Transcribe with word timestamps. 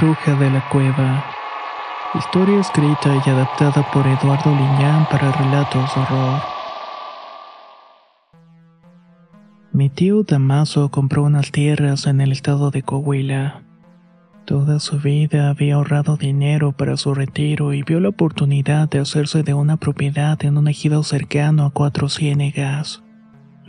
bruja 0.00 0.34
de 0.34 0.50
la 0.50 0.68
cueva. 0.68 1.24
Historia 2.14 2.60
escrita 2.60 3.22
y 3.24 3.30
adaptada 3.30 3.88
por 3.92 4.06
Eduardo 4.06 4.50
Liñán 4.50 5.06
para 5.10 5.32
relatos 5.32 5.94
de 5.94 6.00
horror. 6.00 6.40
Mi 9.72 9.88
tío 9.88 10.24
Damaso 10.24 10.90
compró 10.90 11.22
unas 11.22 11.52
tierras 11.52 12.06
en 12.06 12.20
el 12.20 12.32
estado 12.32 12.70
de 12.70 12.82
Coahuila. 12.82 13.62
Toda 14.44 14.80
su 14.80 14.98
vida 14.98 15.48
había 15.48 15.76
ahorrado 15.76 16.16
dinero 16.16 16.72
para 16.72 16.96
su 16.96 17.14
retiro 17.14 17.72
y 17.72 17.82
vio 17.82 18.00
la 18.00 18.08
oportunidad 18.08 18.88
de 18.88 18.98
hacerse 18.98 19.44
de 19.44 19.54
una 19.54 19.76
propiedad 19.76 20.44
en 20.44 20.58
un 20.58 20.66
ejido 20.66 21.04
cercano 21.04 21.64
a 21.64 21.70
Cuatro 21.70 22.08
Ciénegas. 22.08 23.02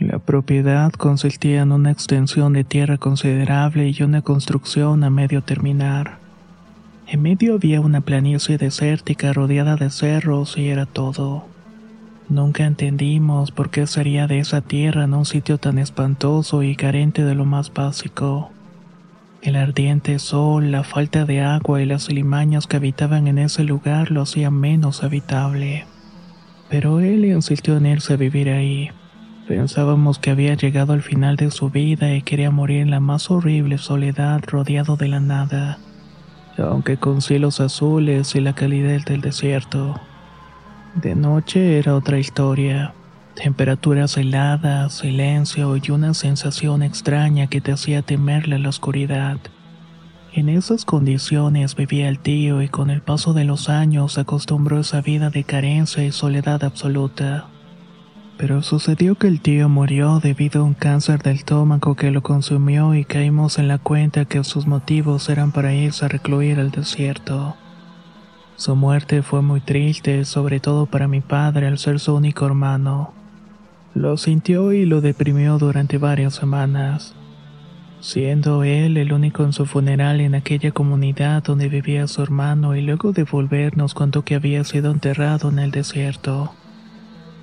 La 0.02 0.18
propiedad 0.18 0.90
consistía 0.90 1.62
en 1.62 1.70
una 1.70 1.92
extensión 1.92 2.54
de 2.54 2.64
tierra 2.64 2.98
considerable 2.98 3.88
y 3.96 4.02
una 4.02 4.20
construcción 4.20 5.04
a 5.04 5.10
medio 5.10 5.42
terminar. 5.42 6.18
En 7.06 7.22
medio 7.22 7.54
había 7.54 7.80
una 7.80 8.00
planicie 8.00 8.58
desértica 8.58 9.32
rodeada 9.32 9.76
de 9.76 9.90
cerros 9.90 10.58
y 10.58 10.70
era 10.70 10.86
todo. 10.86 11.44
Nunca 12.28 12.64
entendimos 12.66 13.52
por 13.52 13.70
qué 13.70 13.86
sería 13.86 14.26
de 14.26 14.40
esa 14.40 14.60
tierra 14.60 15.04
en 15.04 15.14
un 15.14 15.24
sitio 15.24 15.58
tan 15.58 15.78
espantoso 15.78 16.64
y 16.64 16.74
carente 16.74 17.22
de 17.22 17.36
lo 17.36 17.44
más 17.44 17.72
básico. 17.72 18.50
El 19.40 19.54
ardiente 19.54 20.18
sol, 20.18 20.72
la 20.72 20.82
falta 20.82 21.24
de 21.26 21.42
agua 21.42 21.80
y 21.80 21.86
las 21.86 22.10
limañas 22.10 22.66
que 22.66 22.76
habitaban 22.76 23.28
en 23.28 23.38
ese 23.38 23.62
lugar 23.62 24.10
lo 24.10 24.22
hacían 24.22 24.54
menos 24.54 25.04
habitable. 25.04 25.86
Pero 26.68 26.98
él 26.98 27.24
insistió 27.24 27.76
en 27.76 27.86
irse 27.86 28.14
a 28.14 28.16
vivir 28.16 28.48
ahí. 28.48 28.90
Pensábamos 29.54 30.18
que 30.18 30.30
había 30.30 30.54
llegado 30.54 30.94
al 30.94 31.02
final 31.02 31.36
de 31.36 31.50
su 31.50 31.68
vida 31.68 32.14
y 32.14 32.22
quería 32.22 32.50
morir 32.50 32.80
en 32.80 32.90
la 32.90 33.00
más 33.00 33.30
horrible 33.30 33.76
soledad 33.76 34.40
rodeado 34.46 34.96
de 34.96 35.08
la 35.08 35.20
nada, 35.20 35.78
aunque 36.56 36.96
con 36.96 37.20
cielos 37.20 37.60
azules 37.60 38.34
y 38.34 38.40
la 38.40 38.54
calidez 38.54 39.04
del 39.04 39.20
desierto. 39.20 40.00
De 40.94 41.14
noche 41.14 41.78
era 41.78 41.94
otra 41.94 42.18
historia. 42.18 42.94
Temperaturas 43.34 44.16
heladas, 44.16 44.94
silencio 44.94 45.76
y 45.76 45.90
una 45.90 46.14
sensación 46.14 46.82
extraña 46.82 47.46
que 47.46 47.60
te 47.60 47.72
hacía 47.72 48.00
temerle 48.00 48.58
la 48.58 48.70
oscuridad. 48.70 49.36
En 50.32 50.48
esas 50.48 50.86
condiciones 50.86 51.76
vivía 51.76 52.08
el 52.08 52.18
tío 52.20 52.62
y 52.62 52.68
con 52.70 52.88
el 52.88 53.02
paso 53.02 53.34
de 53.34 53.44
los 53.44 53.68
años 53.68 54.16
acostumbró 54.16 54.80
esa 54.80 55.02
vida 55.02 55.28
de 55.28 55.44
carencia 55.44 56.02
y 56.02 56.10
soledad 56.10 56.64
absoluta. 56.64 57.51
Pero 58.42 58.60
sucedió 58.60 59.14
que 59.14 59.28
el 59.28 59.40
tío 59.40 59.68
murió 59.68 60.18
debido 60.18 60.62
a 60.62 60.64
un 60.64 60.74
cáncer 60.74 61.22
del 61.22 61.36
estómago 61.36 61.94
que 61.94 62.10
lo 62.10 62.24
consumió 62.24 62.92
y 62.92 63.04
caímos 63.04 63.56
en 63.60 63.68
la 63.68 63.78
cuenta 63.78 64.24
que 64.24 64.42
sus 64.42 64.66
motivos 64.66 65.28
eran 65.28 65.52
para 65.52 65.72
irse 65.72 66.04
a 66.04 66.08
recluir 66.08 66.58
al 66.58 66.72
desierto. 66.72 67.54
Su 68.56 68.74
muerte 68.74 69.22
fue 69.22 69.42
muy 69.42 69.60
triste, 69.60 70.24
sobre 70.24 70.58
todo 70.58 70.86
para 70.86 71.06
mi 71.06 71.20
padre 71.20 71.68
al 71.68 71.78
ser 71.78 72.00
su 72.00 72.16
único 72.16 72.44
hermano. 72.44 73.12
Lo 73.94 74.16
sintió 74.16 74.72
y 74.72 74.86
lo 74.86 75.00
deprimió 75.00 75.58
durante 75.58 75.98
varias 75.98 76.34
semanas, 76.34 77.14
siendo 78.00 78.64
él 78.64 78.96
el 78.96 79.12
único 79.12 79.44
en 79.44 79.52
su 79.52 79.66
funeral 79.66 80.20
en 80.20 80.34
aquella 80.34 80.72
comunidad 80.72 81.44
donde 81.44 81.68
vivía 81.68 82.08
su 82.08 82.20
hermano 82.20 82.74
y 82.74 82.82
luego 82.82 83.12
de 83.12 83.22
volver 83.22 83.76
nos 83.76 83.94
contó 83.94 84.24
que 84.24 84.34
había 84.34 84.64
sido 84.64 84.90
enterrado 84.90 85.48
en 85.48 85.60
el 85.60 85.70
desierto. 85.70 86.56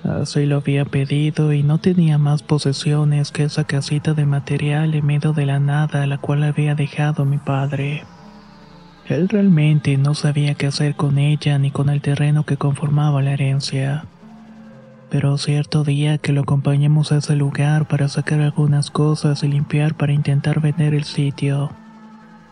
Así 0.04 0.46
lo 0.46 0.58
había 0.58 0.86
pedido 0.86 1.52
y 1.52 1.62
no 1.62 1.78
tenía 1.78 2.18
más 2.18 2.42
posesiones 2.42 3.32
que 3.32 3.44
esa 3.44 3.66
casita 3.66 4.14
de 4.14 4.26
material 4.26 4.96
en 4.96 5.06
medio 5.06 5.34
de 5.34 5.46
la 5.46 5.60
nada 5.60 6.08
la 6.08 6.18
cual 6.18 6.44
había 6.44 6.74
dejado 6.74 7.26
mi 7.26 7.38
padre. 7.38 8.04
Él 9.08 9.28
realmente 9.28 9.98
no 9.98 10.14
sabía 10.14 10.54
qué 10.54 10.68
hacer 10.68 10.96
con 10.96 11.18
ella 11.18 11.58
ni 11.58 11.72
con 11.72 11.90
el 11.90 12.02
terreno 12.02 12.46
que 12.46 12.58
conformaba 12.58 13.22
la 13.22 13.32
herencia. 13.34 14.06
Pero 15.10 15.38
cierto 15.38 15.84
día 15.84 16.20
que 16.20 16.32
lo 16.32 16.42
acompañamos 16.42 17.12
a 17.12 17.18
ese 17.18 17.36
lugar 17.36 17.88
para 17.88 18.08
sacar 18.08 18.40
algunas 18.42 18.92
cosas 18.92 19.44
y 19.44 19.48
limpiar 19.48 19.96
para 19.96 20.14
intentar 20.14 20.62
vender 20.62 20.94
el 20.94 21.04
sitio. 21.04 21.72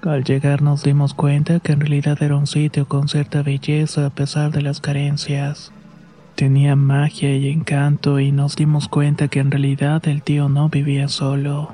Al 0.01 0.23
llegar 0.23 0.63
nos 0.63 0.83
dimos 0.83 1.13
cuenta 1.13 1.59
que 1.59 1.73
en 1.73 1.79
realidad 1.79 2.21
era 2.21 2.35
un 2.35 2.47
sitio 2.47 2.87
con 2.87 3.07
cierta 3.07 3.43
belleza 3.43 4.07
a 4.07 4.09
pesar 4.09 4.51
de 4.51 4.63
las 4.63 4.81
carencias. 4.81 5.71
Tenía 6.37 6.75
magia 6.75 7.35
y 7.35 7.49
encanto 7.49 8.19
y 8.19 8.31
nos 8.31 8.55
dimos 8.55 8.87
cuenta 8.87 9.27
que 9.27 9.39
en 9.39 9.49
realidad 9.49 10.07
el 10.07 10.21
tío 10.21 10.49
no 10.49 10.69
vivía 10.69 11.07
solo. 11.07 11.71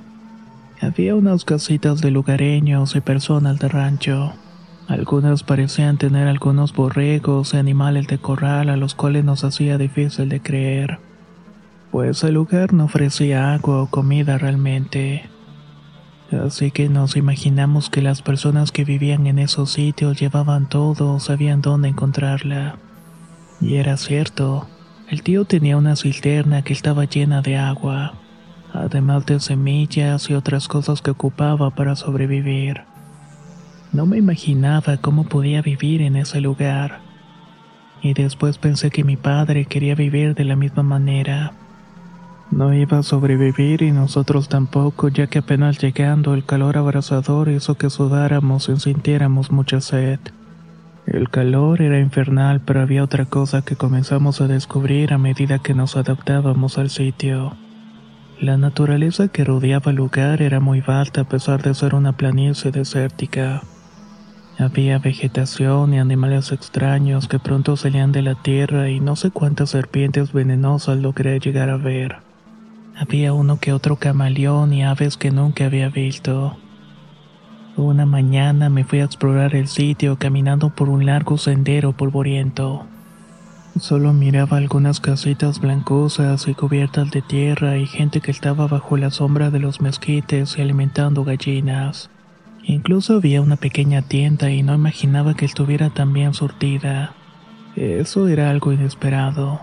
Había 0.80 1.16
unas 1.16 1.44
casitas 1.44 2.00
de 2.00 2.12
lugareños 2.12 2.96
y 2.96 3.02
personas 3.02 3.60
de 3.60 3.68
rancho. 3.68 4.32
Algunas 4.88 5.44
parecían 5.44 5.98
tener 5.98 6.30
algunos 6.30 6.74
borregos 6.74 7.54
y 7.54 7.58
animales 7.58 8.08
de 8.08 8.20
corral 8.20 8.70
a 8.70 8.78
los 8.78 8.96
cuales 8.96 9.26
nos 9.26 9.44
hacía 9.44 9.78
difícil 9.78 10.30
de 10.30 10.40
creer, 10.40 11.00
pues 11.92 12.24
el 12.24 12.36
lugar 12.36 12.72
no 12.72 12.86
ofrecía 12.86 13.54
agua 13.54 13.82
o 13.82 13.88
comida 13.88 14.38
realmente. 14.38 15.24
Así 16.32 16.72
que 16.72 16.88
nos 16.88 17.18
imaginamos 17.18 17.90
que 17.90 18.02
las 18.02 18.22
personas 18.22 18.72
que 18.72 18.86
vivían 18.86 19.28
en 19.28 19.40
esos 19.40 19.74
sitios 19.74 20.22
llevaban 20.22 20.70
todo 20.70 21.16
o 21.16 21.20
sabían 21.20 21.62
dónde 21.62 21.90
encontrarla. 21.90 22.78
Y 23.64 23.78
era 23.78 23.96
cierto, 23.96 24.68
el 25.10 25.24
tío 25.24 25.46
tenía 25.46 25.78
una 25.78 25.96
cisterna 25.96 26.64
que 26.64 26.74
estaba 26.74 27.06
llena 27.06 27.42
de 27.42 27.56
agua, 27.56 28.14
además 28.74 29.26
de 29.26 29.40
semillas 29.40 30.30
y 30.30 30.34
otras 30.34 30.68
cosas 30.68 31.02
que 31.02 31.12
ocupaba 31.12 31.70
para 31.70 31.96
sobrevivir. 31.96 32.82
No 33.94 34.06
me 34.06 34.18
imaginaba 34.18 34.98
cómo 34.98 35.24
podía 35.24 35.62
vivir 35.62 36.02
en 36.02 36.18
ese 36.18 36.42
lugar. 36.42 37.00
Y 38.02 38.14
después 38.14 38.58
pensé 38.58 38.92
que 38.92 39.06
mi 39.06 39.16
padre 39.16 39.64
quería 39.64 39.96
vivir 39.96 40.36
de 40.36 40.44
la 40.44 40.58
misma 40.58 40.84
manera. 40.84 41.54
No 42.52 42.74
iba 42.74 43.00
a 43.00 43.04
sobrevivir 43.04 43.82
y 43.82 43.94
nosotros 43.94 44.50
tampoco, 44.50 45.08
ya 45.08 45.28
que 45.28 45.40
apenas 45.40 45.80
llegando 45.80 46.34
el 46.34 46.44
calor 46.44 46.78
abrasador 46.78 47.48
hizo 47.48 47.76
que 47.76 47.90
sudáramos 47.90 48.68
y 48.68 48.78
sintiéramos 48.78 49.52
mucha 49.52 49.80
sed. 49.80 50.20
El 51.06 51.30
calor 51.30 51.82
era 51.82 52.00
infernal, 52.00 52.62
pero 52.62 52.82
había 52.82 53.04
otra 53.04 53.26
cosa 53.26 53.62
que 53.62 53.76
comenzamos 53.76 54.40
a 54.40 54.48
descubrir 54.48 55.14
a 55.14 55.18
medida 55.18 55.60
que 55.60 55.74
nos 55.74 55.98
adaptábamos 55.98 56.78
al 56.78 56.90
sitio. 56.90 57.54
La 58.40 58.58
naturaleza 58.58 59.28
que 59.28 59.44
rodeaba 59.44 59.92
el 59.92 59.98
lugar 59.98 60.42
era 60.42 60.60
muy 60.60 60.84
alta 60.88 61.22
a 61.22 61.24
pesar 61.24 61.62
de 61.62 61.74
ser 61.74 61.94
una 61.94 62.14
planicie 62.14 62.72
desértica. 62.72 63.62
Había 64.58 65.00
vegetación 65.00 65.94
y 65.94 66.00
animales 66.00 66.52
extraños 66.52 67.28
que 67.28 67.40
pronto 67.40 67.76
salían 67.76 68.12
de 68.12 68.22
la 68.22 68.36
tierra 68.36 68.90
y 68.90 69.00
no 69.00 69.16
sé 69.16 69.32
cuántas 69.32 69.72
serpientes 69.72 70.32
venenosas 70.32 71.00
logré 71.00 71.40
llegar 71.40 71.70
a 71.70 71.78
ver. 71.78 72.18
Había 72.96 73.34
uno 73.34 73.60
que 73.60 73.74
otro 73.74 73.96
camaleón 73.96 74.72
y 74.72 74.84
aves 74.84 75.18
que 75.18 75.32
nunca 75.32 75.66
había 75.66 75.90
visto. 75.90 76.58
Una 77.76 78.06
mañana 78.06 78.70
me 78.70 78.84
fui 78.84 79.00
a 79.00 79.06
explorar 79.06 79.56
el 79.56 79.68
sitio 79.68 80.18
caminando 80.18 80.70
por 80.70 80.90
un 80.90 81.08
largo 81.08 81.40
sendero 81.40 81.94
polvoriento. 81.94 82.86
Solo 83.80 84.14
miraba 84.14 84.58
algunas 84.58 85.00
casitas 85.00 85.60
blancosas 85.60 86.48
y 86.48 86.54
cubiertas 86.54 87.10
de 87.10 87.24
tierra 87.24 87.80
y 87.80 87.88
gente 87.88 88.22
que 88.22 88.30
estaba 88.30 88.68
bajo 88.68 88.96
la 88.98 89.10
sombra 89.10 89.50
de 89.50 89.58
los 89.58 89.82
mezquites 89.82 90.56
y 90.60 90.62
alimentando 90.62 91.24
gallinas. 91.24 92.12
Incluso 92.64 93.16
había 93.16 93.42
una 93.42 93.56
pequeña 93.56 94.04
tienda 94.04 94.52
y 94.52 94.62
no 94.62 94.76
imaginaba 94.76 95.34
que 95.34 95.46
estuviera 95.46 95.90
tan 95.90 96.14
bien 96.14 96.36
surtida. 96.36 97.14
Eso 97.76 98.28
era 98.28 98.52
algo 98.52 98.72
inesperado. 98.72 99.62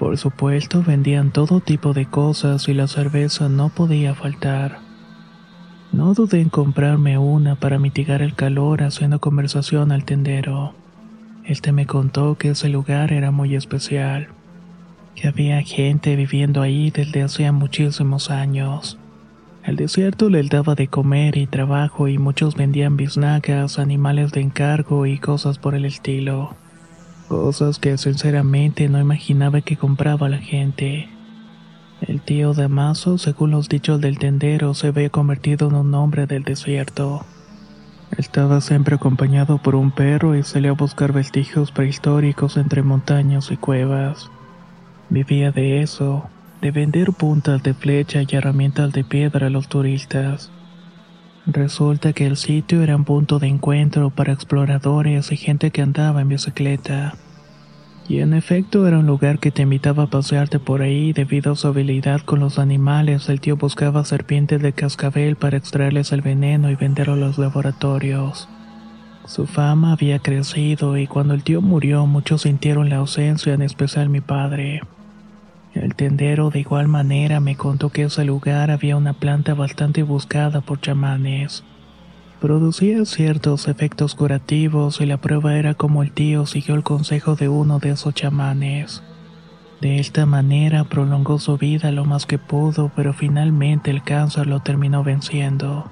Por 0.00 0.18
supuesto, 0.18 0.82
vendían 0.84 1.30
todo 1.30 1.60
tipo 1.60 1.92
de 1.92 2.06
cosas 2.06 2.68
y 2.68 2.74
la 2.74 2.88
cerveza 2.88 3.48
no 3.48 3.68
podía 3.68 4.16
faltar. 4.16 4.89
No 5.92 6.14
dudé 6.14 6.40
en 6.40 6.50
comprarme 6.50 7.18
una 7.18 7.56
para 7.56 7.80
mitigar 7.80 8.22
el 8.22 8.34
calor 8.34 8.82
haciendo 8.82 9.18
conversación 9.18 9.90
al 9.90 10.04
tendero. 10.04 10.72
Este 11.44 11.72
me 11.72 11.86
contó 11.86 12.36
que 12.36 12.50
ese 12.50 12.68
lugar 12.68 13.12
era 13.12 13.32
muy 13.32 13.56
especial, 13.56 14.28
que 15.16 15.26
había 15.26 15.60
gente 15.62 16.14
viviendo 16.14 16.62
ahí 16.62 16.92
desde 16.92 17.24
hacía 17.24 17.50
muchísimos 17.50 18.30
años. 18.30 18.98
El 19.64 19.74
desierto 19.74 20.30
les 20.30 20.48
daba 20.48 20.76
de 20.76 20.86
comer 20.86 21.36
y 21.36 21.48
trabajo 21.48 22.06
y 22.06 22.18
muchos 22.18 22.54
vendían 22.54 22.96
biznagas, 22.96 23.80
animales 23.80 24.30
de 24.30 24.42
encargo 24.42 25.06
y 25.06 25.18
cosas 25.18 25.58
por 25.58 25.74
el 25.74 25.84
estilo. 25.84 26.54
Cosas 27.26 27.80
que 27.80 27.98
sinceramente 27.98 28.88
no 28.88 29.00
imaginaba 29.00 29.60
que 29.60 29.76
compraba 29.76 30.28
la 30.28 30.38
gente. 30.38 31.08
El 32.00 32.22
tío 32.22 32.54
Damaso, 32.54 33.18
según 33.18 33.50
los 33.50 33.68
dichos 33.68 34.00
del 34.00 34.18
tendero, 34.18 34.72
se 34.72 34.88
había 34.88 35.10
convertido 35.10 35.68
en 35.68 35.74
un 35.74 35.94
hombre 35.94 36.26
del 36.26 36.44
desierto. 36.44 37.26
Estaba 38.16 38.60
siempre 38.62 38.96
acompañado 38.96 39.58
por 39.58 39.74
un 39.74 39.90
perro 39.90 40.34
y 40.34 40.42
salía 40.42 40.70
a 40.70 40.74
buscar 40.74 41.12
vestigios 41.12 41.72
prehistóricos 41.72 42.56
entre 42.56 42.82
montañas 42.82 43.50
y 43.50 43.56
cuevas. 43.56 44.30
Vivía 45.10 45.52
de 45.52 45.82
eso, 45.82 46.28
de 46.62 46.70
vender 46.70 47.12
puntas 47.12 47.62
de 47.62 47.74
flecha 47.74 48.22
y 48.22 48.34
herramientas 48.34 48.92
de 48.92 49.04
piedra 49.04 49.48
a 49.48 49.50
los 49.50 49.68
turistas. 49.68 50.50
Resulta 51.46 52.12
que 52.12 52.26
el 52.26 52.36
sitio 52.36 52.82
era 52.82 52.96
un 52.96 53.04
punto 53.04 53.38
de 53.38 53.48
encuentro 53.48 54.10
para 54.10 54.32
exploradores 54.32 55.32
y 55.32 55.36
gente 55.36 55.70
que 55.70 55.82
andaba 55.82 56.22
en 56.22 56.28
bicicleta. 56.28 57.14
Y 58.10 58.18
en 58.18 58.34
efecto 58.34 58.88
era 58.88 58.98
un 58.98 59.06
lugar 59.06 59.38
que 59.38 59.52
te 59.52 59.62
invitaba 59.62 60.02
a 60.02 60.06
pasearte 60.08 60.58
por 60.58 60.82
ahí 60.82 61.12
debido 61.12 61.52
a 61.52 61.54
su 61.54 61.68
habilidad 61.68 62.22
con 62.22 62.40
los 62.40 62.58
animales. 62.58 63.28
El 63.28 63.40
tío 63.40 63.56
buscaba 63.56 64.04
serpientes 64.04 64.60
de 64.60 64.72
cascabel 64.72 65.36
para 65.36 65.56
extraerles 65.56 66.10
el 66.10 66.20
veneno 66.20 66.72
y 66.72 66.74
venderlo 66.74 67.12
a 67.12 67.16
los 67.16 67.38
laboratorios. 67.38 68.48
Su 69.26 69.46
fama 69.46 69.92
había 69.92 70.18
crecido 70.18 70.98
y 70.98 71.06
cuando 71.06 71.34
el 71.34 71.44
tío 71.44 71.62
murió 71.62 72.04
muchos 72.04 72.42
sintieron 72.42 72.88
la 72.88 72.96
ausencia, 72.96 73.54
en 73.54 73.62
especial 73.62 74.08
mi 74.08 74.20
padre. 74.20 74.80
El 75.72 75.94
tendero 75.94 76.50
de 76.50 76.58
igual 76.58 76.88
manera 76.88 77.38
me 77.38 77.54
contó 77.54 77.90
que 77.90 78.02
ese 78.02 78.24
lugar 78.24 78.72
había 78.72 78.96
una 78.96 79.12
planta 79.12 79.54
bastante 79.54 80.02
buscada 80.02 80.62
por 80.62 80.80
chamanes. 80.80 81.62
Producía 82.40 83.04
ciertos 83.04 83.68
efectos 83.68 84.14
curativos 84.14 85.02
y 85.02 85.06
la 85.06 85.18
prueba 85.18 85.56
era 85.56 85.74
como 85.74 86.02
el 86.02 86.10
tío 86.10 86.46
siguió 86.46 86.74
el 86.74 86.82
consejo 86.82 87.36
de 87.36 87.50
uno 87.50 87.80
de 87.80 87.90
esos 87.90 88.14
chamanes. 88.14 89.02
De 89.82 89.98
esta 89.98 90.24
manera 90.24 90.84
prolongó 90.84 91.38
su 91.38 91.58
vida 91.58 91.92
lo 91.92 92.06
más 92.06 92.24
que 92.24 92.38
pudo, 92.38 92.90
pero 92.96 93.12
finalmente 93.12 93.90
el 93.90 94.02
cáncer 94.02 94.46
lo 94.46 94.60
terminó 94.60 95.04
venciendo. 95.04 95.90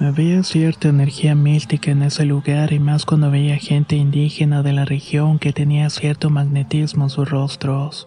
Había 0.00 0.42
cierta 0.42 0.88
energía 0.88 1.34
mística 1.34 1.90
en 1.90 2.02
ese 2.02 2.26
lugar 2.26 2.74
y 2.74 2.78
más 2.78 3.06
cuando 3.06 3.30
veía 3.30 3.56
gente 3.56 3.96
indígena 3.96 4.62
de 4.62 4.74
la 4.74 4.84
región 4.84 5.38
que 5.38 5.54
tenía 5.54 5.88
cierto 5.88 6.28
magnetismo 6.28 7.04
en 7.04 7.10
sus 7.10 7.28
rostros. 7.28 8.06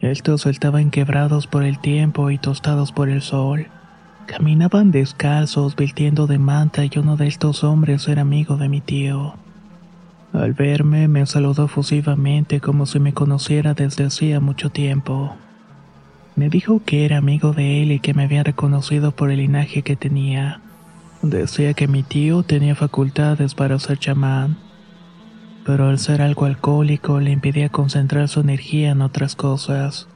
Estos 0.00 0.46
estaban 0.46 0.90
quebrados 0.90 1.48
por 1.48 1.64
el 1.64 1.80
tiempo 1.80 2.30
y 2.30 2.38
tostados 2.38 2.92
por 2.92 3.08
el 3.08 3.20
sol. 3.20 3.66
Caminaban 4.26 4.90
descalzos, 4.90 5.76
vistiendo 5.76 6.26
de 6.26 6.38
manta, 6.38 6.84
y 6.84 6.90
uno 6.96 7.16
de 7.16 7.26
estos 7.26 7.64
hombres 7.64 8.06
era 8.08 8.22
amigo 8.22 8.56
de 8.56 8.68
mi 8.68 8.80
tío. 8.80 9.34
Al 10.32 10.52
verme, 10.54 11.08
me 11.08 11.26
saludó 11.26 11.66
efusivamente 11.66 12.60
como 12.60 12.86
si 12.86 12.98
me 13.00 13.12
conociera 13.12 13.74
desde 13.74 14.04
hacía 14.04 14.40
mucho 14.40 14.70
tiempo. 14.70 15.36
Me 16.36 16.48
dijo 16.48 16.80
que 16.84 17.04
era 17.04 17.18
amigo 17.18 17.52
de 17.52 17.82
él 17.82 17.92
y 17.92 18.00
que 18.00 18.14
me 18.14 18.24
había 18.24 18.42
reconocido 18.42 19.12
por 19.12 19.30
el 19.30 19.38
linaje 19.38 19.82
que 19.82 19.96
tenía. 19.96 20.60
Decía 21.20 21.74
que 21.74 21.88
mi 21.88 22.02
tío 22.02 22.42
tenía 22.42 22.74
facultades 22.74 23.54
para 23.54 23.78
ser 23.78 23.98
chamán, 23.98 24.56
pero 25.66 25.88
al 25.88 25.98
ser 25.98 26.22
algo 26.22 26.46
alcohólico 26.46 27.20
le 27.20 27.32
impedía 27.32 27.68
concentrar 27.68 28.28
su 28.28 28.40
energía 28.40 28.90
en 28.90 29.02
otras 29.02 29.36
cosas 29.36 30.08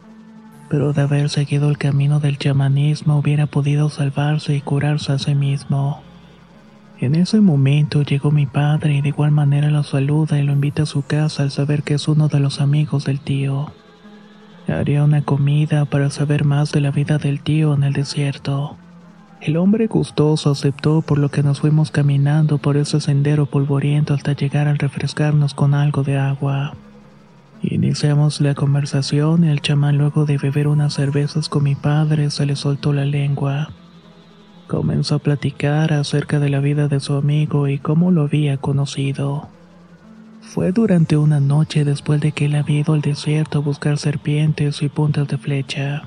pero 0.68 0.92
de 0.92 1.02
haber 1.02 1.28
seguido 1.28 1.68
el 1.68 1.78
camino 1.78 2.20
del 2.20 2.38
chamanismo 2.38 3.18
hubiera 3.18 3.46
podido 3.46 3.88
salvarse 3.88 4.54
y 4.54 4.60
curarse 4.60 5.12
a 5.12 5.18
sí 5.18 5.34
mismo. 5.34 6.02
En 6.98 7.14
ese 7.14 7.40
momento 7.40 8.02
llegó 8.02 8.30
mi 8.30 8.46
padre 8.46 8.94
y 8.96 9.02
de 9.02 9.10
igual 9.10 9.30
manera 9.30 9.70
lo 9.70 9.82
saluda 9.82 10.38
y 10.38 10.42
lo 10.42 10.52
invita 10.52 10.84
a 10.84 10.86
su 10.86 11.02
casa 11.02 11.42
al 11.42 11.50
saber 11.50 11.82
que 11.82 11.94
es 11.94 12.08
uno 12.08 12.28
de 12.28 12.40
los 12.40 12.60
amigos 12.60 13.04
del 13.04 13.20
tío. 13.20 13.72
Haría 14.66 15.04
una 15.04 15.22
comida 15.22 15.84
para 15.84 16.10
saber 16.10 16.44
más 16.44 16.72
de 16.72 16.80
la 16.80 16.90
vida 16.90 17.18
del 17.18 17.40
tío 17.40 17.74
en 17.74 17.84
el 17.84 17.92
desierto. 17.92 18.76
El 19.40 19.58
hombre 19.58 19.86
gustoso 19.86 20.50
aceptó 20.50 21.02
por 21.02 21.18
lo 21.18 21.28
que 21.28 21.42
nos 21.42 21.60
fuimos 21.60 21.90
caminando 21.90 22.58
por 22.58 22.76
ese 22.78 23.00
sendero 23.00 23.46
polvoriento 23.46 24.14
hasta 24.14 24.32
llegar 24.32 24.66
al 24.66 24.78
refrescarnos 24.78 25.52
con 25.52 25.74
algo 25.74 26.02
de 26.02 26.16
agua. 26.16 26.74
Iniciamos 27.68 28.40
la 28.40 28.54
conversación 28.54 29.42
y 29.42 29.48
el 29.48 29.60
chamán 29.60 29.98
luego 29.98 30.24
de 30.24 30.38
beber 30.38 30.68
unas 30.68 30.94
cervezas 30.94 31.48
con 31.48 31.64
mi 31.64 31.74
padre 31.74 32.30
se 32.30 32.46
le 32.46 32.54
soltó 32.54 32.92
la 32.92 33.04
lengua. 33.04 33.70
Comenzó 34.68 35.16
a 35.16 35.18
platicar 35.18 35.92
acerca 35.92 36.38
de 36.38 36.48
la 36.48 36.60
vida 36.60 36.86
de 36.86 37.00
su 37.00 37.14
amigo 37.14 37.66
y 37.66 37.78
cómo 37.78 38.12
lo 38.12 38.22
había 38.22 38.56
conocido. 38.58 39.48
Fue 40.42 40.70
durante 40.70 41.16
una 41.16 41.40
noche 41.40 41.84
después 41.84 42.20
de 42.20 42.30
que 42.30 42.44
él 42.44 42.54
había 42.54 42.80
ido 42.80 42.94
al 42.94 43.00
desierto 43.00 43.58
a 43.58 43.62
buscar 43.62 43.98
serpientes 43.98 44.80
y 44.82 44.88
puntas 44.88 45.26
de 45.26 45.36
flecha. 45.36 46.04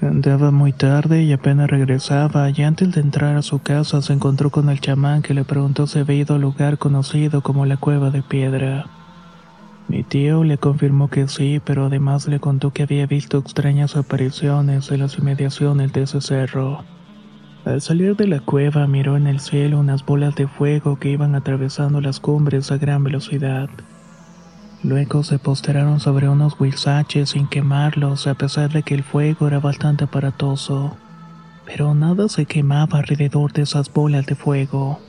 Andaba 0.00 0.52
muy 0.52 0.72
tarde 0.72 1.24
y 1.24 1.32
apenas 1.32 1.68
regresaba 1.68 2.48
y 2.48 2.62
antes 2.62 2.92
de 2.92 3.00
entrar 3.00 3.36
a 3.36 3.42
su 3.42 3.58
casa 3.58 4.02
se 4.02 4.12
encontró 4.12 4.50
con 4.50 4.68
el 4.68 4.80
chamán 4.80 5.22
que 5.22 5.34
le 5.34 5.44
preguntó 5.44 5.88
si 5.88 5.98
había 5.98 6.18
ido 6.18 6.36
al 6.36 6.42
lugar 6.42 6.78
conocido 6.78 7.40
como 7.40 7.66
la 7.66 7.76
cueva 7.76 8.10
de 8.10 8.22
piedra. 8.22 8.86
Mi 9.90 10.04
tío 10.04 10.44
le 10.44 10.56
confirmó 10.56 11.10
que 11.10 11.26
sí, 11.26 11.60
pero 11.64 11.86
además 11.86 12.28
le 12.28 12.38
contó 12.38 12.72
que 12.72 12.84
había 12.84 13.08
visto 13.08 13.38
extrañas 13.38 13.96
apariciones 13.96 14.88
en 14.92 15.00
las 15.00 15.18
inmediaciones 15.18 15.92
de 15.92 16.02
ese 16.02 16.20
cerro. 16.20 16.84
Al 17.64 17.80
salir 17.80 18.14
de 18.14 18.28
la 18.28 18.38
cueva 18.38 18.86
miró 18.86 19.16
en 19.16 19.26
el 19.26 19.40
cielo 19.40 19.80
unas 19.80 20.06
bolas 20.06 20.36
de 20.36 20.46
fuego 20.46 21.00
que 21.00 21.10
iban 21.10 21.34
atravesando 21.34 22.00
las 22.00 22.20
cumbres 22.20 22.70
a 22.70 22.78
gran 22.78 23.02
velocidad. 23.02 23.68
Luego 24.84 25.24
se 25.24 25.40
postraron 25.40 25.98
sobre 25.98 26.28
unos 26.28 26.54
huizaches 26.60 27.30
sin 27.30 27.48
quemarlos 27.48 28.28
a 28.28 28.34
pesar 28.34 28.70
de 28.70 28.84
que 28.84 28.94
el 28.94 29.02
fuego 29.02 29.48
era 29.48 29.58
bastante 29.58 30.04
aparatoso. 30.04 30.96
Pero 31.66 31.96
nada 31.96 32.28
se 32.28 32.46
quemaba 32.46 32.98
alrededor 32.98 33.52
de 33.52 33.62
esas 33.62 33.92
bolas 33.92 34.24
de 34.26 34.36
fuego. 34.36 35.00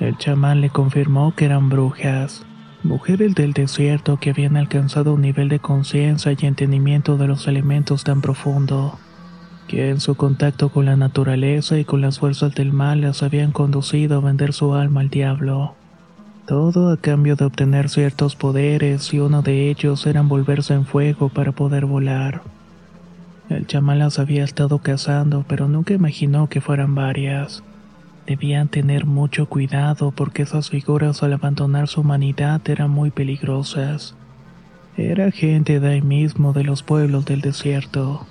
El 0.00 0.16
chamán 0.16 0.62
le 0.62 0.70
confirmó 0.70 1.34
que 1.34 1.44
eran 1.44 1.68
brujas 1.68 2.46
mujeres 2.82 3.34
del 3.34 3.52
desierto 3.52 4.18
que 4.18 4.30
habían 4.30 4.56
alcanzado 4.56 5.14
un 5.14 5.22
nivel 5.22 5.48
de 5.48 5.58
conciencia 5.58 6.32
y 6.32 6.46
entendimiento 6.46 7.16
de 7.16 7.26
los 7.26 7.46
elementos 7.46 8.04
tan 8.04 8.20
profundo, 8.20 8.98
que 9.68 9.90
en 9.90 10.00
su 10.00 10.14
contacto 10.14 10.70
con 10.70 10.86
la 10.86 10.96
naturaleza 10.96 11.78
y 11.78 11.84
con 11.84 12.00
las 12.00 12.18
fuerzas 12.18 12.54
del 12.54 12.72
mal 12.72 13.02
las 13.02 13.22
habían 13.22 13.52
conducido 13.52 14.18
a 14.18 14.20
vender 14.20 14.52
su 14.52 14.74
alma 14.74 15.00
al 15.00 15.10
diablo. 15.10 15.74
Todo 16.46 16.90
a 16.90 16.96
cambio 16.96 17.36
de 17.36 17.44
obtener 17.44 17.88
ciertos 17.88 18.34
poderes 18.34 19.12
y 19.14 19.20
uno 19.20 19.42
de 19.42 19.70
ellos 19.70 20.06
era 20.06 20.20
envolverse 20.20 20.74
en 20.74 20.84
fuego 20.84 21.28
para 21.28 21.52
poder 21.52 21.86
volar. 21.86 22.42
El 23.48 23.66
chamán 23.66 23.98
las 23.98 24.18
había 24.18 24.42
estado 24.42 24.78
cazando, 24.78 25.44
pero 25.46 25.68
nunca 25.68 25.94
imaginó 25.94 26.48
que 26.48 26.60
fueran 26.60 26.94
varias. 26.94 27.62
Debían 28.26 28.68
tener 28.68 29.06
mucho 29.06 29.46
cuidado 29.46 30.12
porque 30.12 30.42
esas 30.42 30.70
figuras 30.70 31.22
al 31.22 31.32
abandonar 31.32 31.88
su 31.88 32.02
humanidad 32.02 32.60
eran 32.68 32.90
muy 32.90 33.10
peligrosas. 33.10 34.14
Era 34.96 35.30
gente 35.30 35.80
de 35.80 35.88
ahí 35.88 36.02
mismo 36.02 36.52
de 36.52 36.64
los 36.64 36.82
pueblos 36.82 37.24
del 37.24 37.40
desierto. 37.40 38.26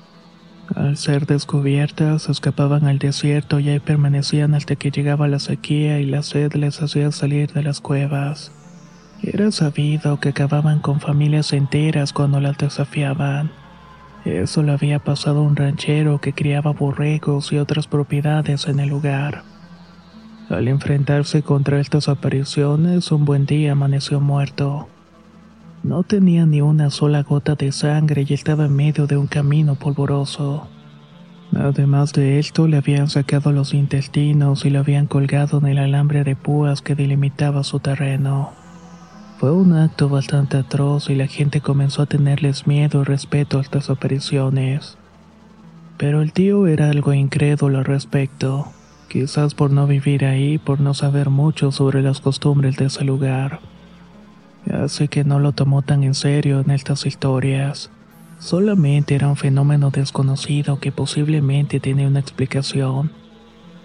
Al 0.76 0.98
ser 0.98 1.26
descubiertas, 1.26 2.30
escapaban 2.30 2.86
al 2.86 3.00
desierto 3.00 3.60
y 3.60 3.70
ahí 3.70 3.80
permanecían 3.80 4.54
hasta 4.54 4.76
que 4.76 4.92
llegaba 4.92 5.28
la 5.28 5.40
sequía 5.40 6.00
y 6.00 6.06
la 6.06 6.22
sed 6.22 6.54
les 6.54 6.82
hacía 6.82 7.12
salir 7.12 7.52
de 7.54 7.64
las 7.64 7.82
cuevas. 7.82 8.52
Era 9.24 9.52
sabido 9.52 10.20
que 10.20 10.30
acababan 10.30 10.80
con 10.80 11.02
familias 11.02 11.54
enteras 11.54 12.14
cuando 12.14 12.40
las 12.40 12.58
desafiaban. 12.58 13.52
Eso 14.26 14.62
le 14.64 14.72
había 14.72 15.00
pasado 15.00 15.40
a 15.40 15.44
un 15.44 15.56
ranchero 15.56 16.22
que 16.22 16.34
criaba 16.34 16.72
borregos 16.72 17.52
y 17.52 17.58
otras 17.58 17.88
propiedades 17.88 18.68
en 18.68 18.80
el 18.80 18.90
lugar. 18.90 19.44
Al 20.50 20.68
enfrentarse 20.68 21.44
contra 21.44 21.80
estas 21.80 22.10
apariciones, 22.10 23.12
un 23.12 23.24
buen 23.24 23.46
día 23.46 23.74
amaneció 23.74 24.20
muerto. 24.20 24.88
No 25.84 26.02
tenía 26.02 26.48
ni 26.48 26.60
una 26.60 26.90
sola 26.90 27.22
gota 27.22 27.54
de 27.54 27.72
sangre 27.72 28.26
y 28.28 28.34
estaba 28.34 28.66
en 28.66 28.76
medio 28.76 29.06
de 29.06 29.16
un 29.16 29.28
camino 29.28 29.76
polvoroso. 29.76 30.68
Además 31.56 32.14
de 32.14 32.40
esto, 32.40 32.68
le 32.68 32.78
habían 32.78 33.10
sacado 33.10 33.52
los 33.52 33.76
intestinos 33.76 34.66
y 34.66 34.72
lo 34.72 34.80
habían 34.80 35.06
colgado 35.06 35.60
en 35.60 35.68
el 35.68 35.78
alambre 35.78 36.24
de 36.24 36.36
púas 36.36 36.82
que 36.82 36.96
delimitaba 36.96 37.64
su 37.64 37.80
terreno. 37.80 38.50
Fue 39.38 39.52
un 39.52 39.74
acto 39.74 40.10
bastante 40.10 40.58
atroz 40.58 41.12
y 41.12 41.16
la 41.16 41.28
gente 41.28 41.62
comenzó 41.62 42.02
a 42.02 42.08
tenerles 42.08 42.66
miedo 42.66 43.02
y 43.02 43.06
respeto 43.06 43.60
a 43.60 43.62
estas 43.62 43.92
apariciones. 43.92 44.98
Pero 45.98 46.24
el 46.24 46.34
tío 46.34 46.66
era 46.66 46.90
algo 46.90 47.14
incrédulo 47.14 47.78
al 47.78 47.86
respecto, 47.86 48.74
quizás 49.10 49.54
por 49.54 49.72
no 49.72 49.88
vivir 49.88 50.24
ahí, 50.24 50.58
por 50.58 50.80
no 50.80 50.94
saber 50.94 51.30
mucho 51.30 51.72
sobre 51.72 52.02
las 52.02 52.22
costumbres 52.22 52.78
de 52.78 52.86
ese 52.86 53.04
lugar. 53.04 53.60
Así 54.72 55.08
que 55.08 55.24
no 55.24 55.40
lo 55.40 55.52
tomó 55.52 55.82
tan 55.82 56.04
en 56.04 56.14
serio 56.14 56.60
en 56.60 56.72
estas 56.72 57.06
historias. 57.06 57.92
Solamente 58.40 59.16
era 59.16 59.28
un 59.28 59.36
fenómeno 59.36 59.90
desconocido 59.90 60.80
que 60.80 60.94
posiblemente 60.94 61.82
tenía 61.82 62.08
una 62.08 62.20
explicación, 62.20 63.12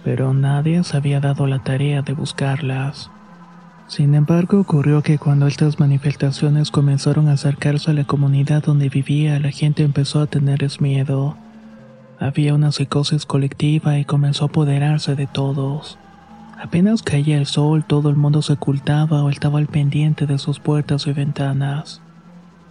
pero 0.04 0.32
nadie 0.32 0.84
se 0.84 0.96
había 0.96 1.18
dado 1.18 1.46
la 1.46 1.64
tarea 1.64 2.02
de 2.02 2.12
buscarlas. 2.12 3.10
Sin 3.88 4.14
embargo, 4.14 4.60
ocurrió 4.60 5.02
que 5.02 5.18
cuando 5.18 5.46
estas 5.46 5.78
manifestaciones 5.78 6.70
comenzaron 6.70 7.28
a 7.28 7.32
acercarse 7.32 7.90
a 7.90 7.94
la 7.94 8.04
comunidad 8.04 8.62
donde 8.62 8.88
vivía, 8.88 9.38
la 9.40 9.50
gente 9.50 9.82
empezó 9.82 10.20
a 10.20 10.26
tenerles 10.26 10.80
miedo. 10.80 11.36
Había 12.20 12.54
una 12.54 12.72
psicosis 12.72 13.26
colectiva 13.26 13.98
y 13.98 14.04
comenzó 14.04 14.44
a 14.44 14.48
apoderarse 14.48 15.14
de 15.14 15.26
todos. 15.26 15.98
Apenas 16.62 17.02
caía 17.02 17.36
el 17.36 17.46
sol, 17.46 17.84
todo 17.84 18.08
el 18.08 18.16
mundo 18.16 18.40
se 18.40 18.54
ocultaba 18.54 19.22
o 19.22 19.30
estaba 19.30 19.58
al 19.58 19.66
pendiente 19.66 20.26
de 20.26 20.38
sus 20.38 20.60
puertas 20.60 21.06
y 21.06 21.12
ventanas. 21.12 22.00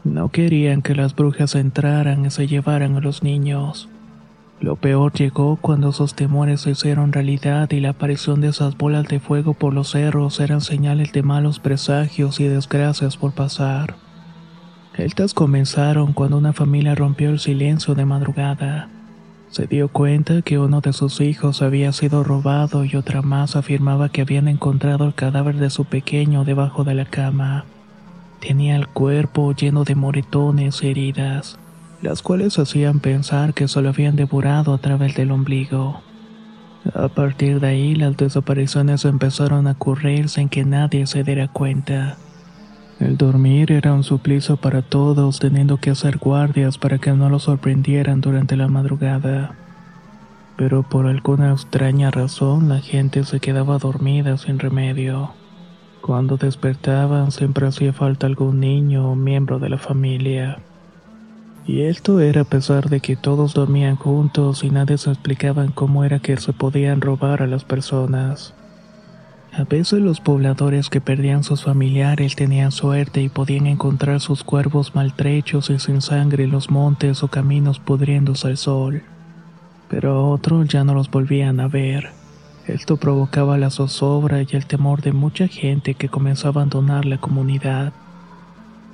No 0.04 0.30
querían 0.30 0.82
que 0.82 0.96
las 0.96 1.16
brujas 1.16 1.56
entraran 1.56 2.26
y 2.26 2.30
se 2.30 2.48
llevaran 2.48 2.96
a 2.96 3.00
los 3.00 3.24
niños. 3.24 3.90
Lo 4.60 4.78
peor 4.78 5.12
llegó 5.12 5.58
cuando 5.58 5.90
esos 5.90 6.16
temores 6.16 6.62
se 6.62 6.72
hicieron 6.72 7.12
realidad 7.12 7.70
y 7.72 7.82
la 7.82 7.90
aparición 7.90 8.40
de 8.40 8.48
esas 8.48 8.78
bolas 8.78 9.08
de 9.08 9.20
fuego 9.20 9.54
por 9.54 9.74
los 9.74 9.92
cerros 9.92 10.40
eran 10.40 10.62
señales 10.62 11.12
de 11.12 11.22
malos 11.22 11.60
presagios 11.60 12.40
y 12.40 12.46
desgracias 12.48 13.18
por 13.18 13.34
pasar. 13.34 13.96
Estas 14.96 15.34
comenzaron 15.34 16.14
cuando 16.14 16.38
una 16.38 16.54
familia 16.54 16.96
rompió 16.96 17.30
el 17.30 17.40
silencio 17.40 17.94
de 17.94 18.06
madrugada. 18.06 18.90
Se 19.54 19.68
dio 19.68 19.88
cuenta 19.88 20.42
que 20.42 20.58
uno 20.58 20.82
de 20.82 20.94
sus 20.94 21.22
hijos 21.22 21.62
había 21.62 21.92
sido 21.92 22.24
robado 22.24 22.86
y 22.86 22.96
otra 22.96 23.22
más 23.22 23.56
afirmaba 23.56 24.10
que 24.10 24.22
habían 24.22 24.48
encontrado 24.48 25.06
el 25.06 25.14
cadáver 25.14 25.58
de 25.58 25.70
su 25.70 25.86
pequeño 25.86 26.44
debajo 26.44 26.84
de 26.84 26.96
la 26.96 27.06
cama. 27.06 27.64
Tenía 28.40 28.76
el 28.76 28.88
cuerpo 28.88 29.54
lleno 29.54 29.84
de 29.84 29.94
moretones 29.94 30.82
y 30.82 30.88
heridas, 30.88 31.60
las 32.02 32.24
cuales 32.24 32.58
hacían 32.58 33.00
pensar 33.00 33.54
que 33.54 33.68
se 33.68 33.80
lo 33.84 33.90
habían 33.90 34.16
devorado 34.16 34.74
a 34.74 34.80
través 34.80 35.16
del 35.16 35.30
ombligo. 35.30 36.02
A 36.96 37.10
partir 37.10 37.60
de 37.60 37.68
ahí 37.68 37.94
las 37.94 38.18
desapariciones 38.18 39.06
empezaron 39.06 39.68
a 39.68 39.74
ocurrir 39.74 40.30
sin 40.30 40.50
que 40.50 40.66
nadie 40.66 41.06
se 41.06 41.24
diera 41.24 41.48
cuenta. 41.48 42.18
El 43.04 43.18
dormir 43.18 43.74
era 43.74 43.94
un 43.94 44.06
suplicio 44.06 44.56
para 44.56 44.82
todos, 44.82 45.38
teniendo 45.38 45.76
que 45.76 45.90
hacer 45.90 46.20
guardias 46.20 46.78
para 46.78 47.00
que 47.00 47.12
no 47.12 47.28
los 47.28 47.44
sorprendieran 47.44 48.22
durante 48.22 48.56
la 48.56 48.70
madrugada. 48.70 49.56
Pero 50.56 50.84
por 50.84 51.08
alguna 51.08 51.52
extraña 51.52 52.12
razón 52.12 52.70
la 52.70 52.80
gente 52.80 53.26
se 53.26 53.42
quedaba 53.42 53.78
dormida 53.78 54.38
sin 54.38 54.58
remedio. 54.58 55.32
Cuando 56.00 56.38
despertaban 56.38 57.34
siempre 57.34 57.68
hacía 57.68 57.92
falta 57.92 58.26
algún 58.26 58.62
niño 58.62 59.12
o 59.12 59.16
miembro 59.16 59.60
de 59.60 59.68
la 59.68 59.80
familia. 59.80 60.60
Y 61.68 61.82
esto 61.82 62.22
era 62.22 62.42
a 62.42 62.46
pesar 62.46 62.88
de 62.88 63.02
que 63.02 63.18
todos 63.18 63.54
dormían 63.54 63.98
juntos 63.98 64.64
y 64.64 64.70
nadie 64.70 64.98
se 64.98 65.10
explicaban 65.10 65.74
cómo 65.74 66.06
era 66.06 66.20
que 66.20 66.38
se 66.38 66.54
podían 66.54 67.02
robar 67.02 67.42
a 67.42 67.48
las 67.48 67.66
personas. 67.66 68.54
A 69.56 69.66
veces 69.66 70.00
los 70.00 70.20
pobladores 70.20 70.90
que 70.90 71.00
perdían 71.00 71.44
sus 71.44 71.64
familiares 71.64 72.36
tenían 72.36 72.72
suerte 72.72 73.22
y 73.22 73.30
podían 73.30 73.68
encontrar 73.68 74.20
sus 74.20 74.44
cuervos 74.44 74.96
maltrechos 74.96 75.70
y 75.70 75.78
sin 75.78 76.02
sangre 76.02 76.46
en 76.46 76.52
los 76.52 76.72
montes 76.72 77.22
o 77.22 77.28
caminos 77.28 77.80
pudriéndose 77.80 78.48
al 78.48 78.58
sol. 78.58 79.04
Pero 79.90 80.32
otros 80.32 80.68
ya 80.70 80.84
no 80.84 80.96
los 80.96 81.12
volvían 81.12 81.60
a 81.60 81.68
ver. 81.68 82.10
Esto 82.66 82.98
provocaba 82.98 83.60
la 83.60 83.70
zozobra 83.70 84.42
y 84.42 84.48
el 84.54 84.66
temor 84.66 85.04
de 85.04 85.12
mucha 85.12 85.48
gente 85.48 85.94
que 85.94 86.10
comenzó 86.10 86.48
a 86.48 86.52
abandonar 86.52 87.06
la 87.06 87.20
comunidad. 87.20 87.94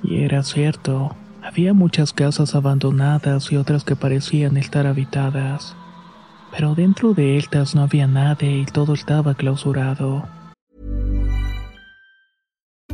Y 0.02 0.24
era 0.24 0.42
cierto, 0.42 1.16
había 1.42 1.72
muchas 1.72 2.12
casas 2.12 2.54
abandonadas 2.54 3.50
y 3.50 3.56
otras 3.56 3.82
que 3.82 3.96
parecían 3.96 4.58
estar 4.58 4.86
habitadas. 4.86 5.74
Pero 6.54 6.74
dentro 6.74 7.14
de 7.14 7.38
estas 7.38 7.74
no 7.74 7.80
había 7.80 8.06
nadie 8.06 8.58
y 8.58 8.66
todo 8.66 8.92
estaba 8.92 9.34
clausurado. 9.34 10.28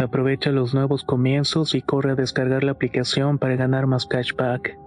Aprovecha 0.00 0.50
los 0.50 0.72
nuevos 0.72 1.04
comienzos 1.04 1.74
y 1.74 1.82
corre 1.82 2.12
a 2.12 2.14
descargar 2.14 2.64
la 2.64 2.72
aplicación 2.72 3.36
para 3.36 3.56
ganar 3.56 3.86
más 3.86 4.06
cashback. 4.06 4.78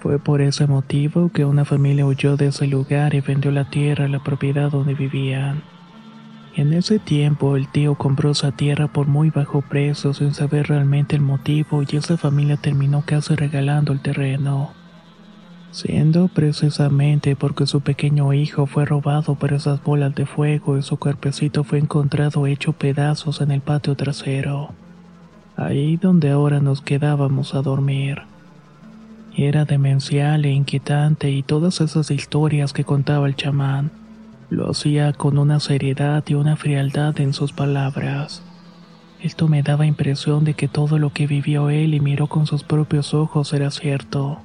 Fue 0.00 0.18
por 0.18 0.40
ese 0.40 0.66
motivo 0.66 1.30
que 1.32 1.44
una 1.44 1.64
familia 1.64 2.06
huyó 2.06 2.36
de 2.36 2.48
ese 2.48 2.66
lugar 2.66 3.14
y 3.14 3.20
vendió 3.20 3.52
la 3.52 3.70
tierra 3.70 4.06
a 4.06 4.08
la 4.08 4.24
propiedad 4.24 4.72
donde 4.72 4.94
vivían. 4.94 5.62
En 6.56 6.72
ese 6.72 6.98
tiempo 6.98 7.56
el 7.56 7.68
tío 7.68 7.94
compró 7.94 8.32
esa 8.32 8.50
tierra 8.50 8.88
por 8.88 9.06
muy 9.06 9.30
bajo 9.30 9.60
precio 9.60 10.12
sin 10.12 10.34
saber 10.34 10.66
realmente 10.66 11.14
el 11.14 11.22
motivo 11.22 11.84
y 11.88 11.96
esa 11.96 12.16
familia 12.16 12.56
terminó 12.56 13.04
casi 13.06 13.36
regalando 13.36 13.92
el 13.92 14.00
terreno. 14.00 14.79
Siendo 15.72 16.26
precisamente 16.26 17.36
porque 17.36 17.66
su 17.66 17.80
pequeño 17.80 18.32
hijo 18.32 18.66
fue 18.66 18.84
robado 18.84 19.36
por 19.36 19.52
esas 19.52 19.82
bolas 19.82 20.14
de 20.14 20.26
fuego 20.26 20.76
y 20.76 20.82
su 20.82 20.96
cuerpecito 20.96 21.62
fue 21.62 21.78
encontrado 21.78 22.46
hecho 22.46 22.72
pedazos 22.72 23.40
en 23.40 23.52
el 23.52 23.60
patio 23.60 23.94
trasero. 23.94 24.70
Ahí 25.56 25.96
donde 25.96 26.30
ahora 26.30 26.60
nos 26.60 26.80
quedábamos 26.80 27.54
a 27.54 27.62
dormir. 27.62 28.22
Era 29.36 29.64
demencial 29.64 30.44
e 30.44 30.50
inquietante 30.50 31.30
y 31.30 31.44
todas 31.44 31.80
esas 31.80 32.10
historias 32.10 32.72
que 32.72 32.82
contaba 32.82 33.28
el 33.28 33.36
chamán 33.36 33.92
lo 34.50 34.68
hacía 34.68 35.12
con 35.12 35.38
una 35.38 35.60
seriedad 35.60 36.24
y 36.26 36.34
una 36.34 36.56
frialdad 36.56 37.20
en 37.20 37.32
sus 37.32 37.52
palabras. 37.52 38.42
Esto 39.22 39.46
me 39.46 39.62
daba 39.62 39.86
impresión 39.86 40.42
de 40.44 40.54
que 40.54 40.66
todo 40.66 40.98
lo 40.98 41.12
que 41.12 41.28
vivió 41.28 41.70
él 41.70 41.94
y 41.94 42.00
miró 42.00 42.26
con 42.26 42.46
sus 42.46 42.64
propios 42.64 43.14
ojos 43.14 43.52
era 43.52 43.70
cierto. 43.70 44.40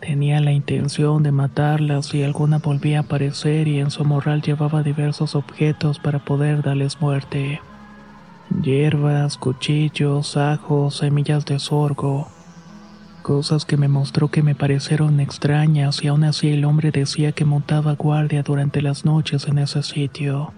Tenía 0.00 0.40
la 0.40 0.52
intención 0.52 1.22
de 1.22 1.32
matarlas 1.32 2.06
si 2.06 2.22
alguna 2.22 2.58
volvía 2.58 2.98
a 2.98 3.02
aparecer 3.02 3.66
y 3.66 3.80
en 3.80 3.90
su 3.90 4.04
morral 4.04 4.42
llevaba 4.42 4.82
diversos 4.82 5.34
objetos 5.34 5.98
para 5.98 6.18
poder 6.18 6.62
darles 6.62 7.00
muerte. 7.00 7.60
Hierbas, 8.62 9.38
cuchillos, 9.38 10.36
ajos, 10.36 10.96
semillas 10.96 11.46
de 11.46 11.58
sorgo, 11.58 12.28
cosas 13.22 13.64
que 13.64 13.76
me 13.76 13.88
mostró 13.88 14.28
que 14.28 14.42
me 14.42 14.54
parecieron 14.54 15.18
extrañas 15.18 16.04
y 16.04 16.08
aún 16.08 16.24
así 16.24 16.50
el 16.50 16.64
hombre 16.64 16.92
decía 16.92 17.32
que 17.32 17.44
montaba 17.44 17.94
guardia 17.94 18.42
durante 18.42 18.82
las 18.82 19.04
noches 19.04 19.48
en 19.48 19.58
ese 19.58 19.82
sitio. 19.82 20.52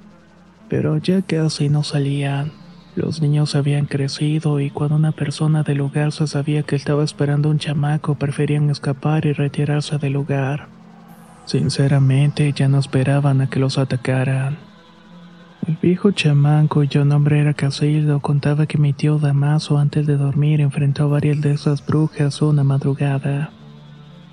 Pero 0.69 0.99
ya 0.99 1.23
casi 1.23 1.71
no 1.71 1.83
salían. 1.83 2.53
Los 2.99 3.23
niños 3.23 3.55
habían 3.55 3.87
crecido 3.87 4.59
y 4.59 4.71
cuando 4.71 4.97
una 4.97 5.13
persona 5.13 5.63
del 5.63 5.79
lugar 5.79 6.11
se 6.11 6.27
sabía 6.27 6.65
que 6.65 6.75
estaba 6.75 7.05
esperando 7.05 7.49
un 7.49 7.61
chamaco 7.61 8.17
preferían 8.17 8.71
escapar 8.71 9.25
y 9.25 9.33
retirarse 9.33 9.99
del 9.99 10.15
lugar. 10.15 10.67
Sinceramente 11.45 12.53
ya 12.53 12.67
no 12.67 12.81
esperaban 12.81 13.41
a 13.41 13.49
que 13.49 13.61
los 13.61 13.79
atacaran. 13.79 14.59
El 15.65 15.77
viejo 15.81 16.11
chamán, 16.11 16.67
cuyo 16.67 17.05
nombre 17.05 17.39
era 17.39 17.55
Casildo, 17.55 18.19
contaba 18.19 18.67
que 18.67 18.79
mi 18.79 18.93
tío 18.93 19.21
Damaso 19.21 19.79
antes 19.79 20.05
de 20.05 20.17
dormir 20.17 20.61
enfrentó 20.61 21.05
a 21.05 21.07
varias 21.07 21.41
de 21.41 21.53
esas 21.53 21.87
brujas 21.87 22.43
una 22.43 22.65
madrugada. 22.65 23.53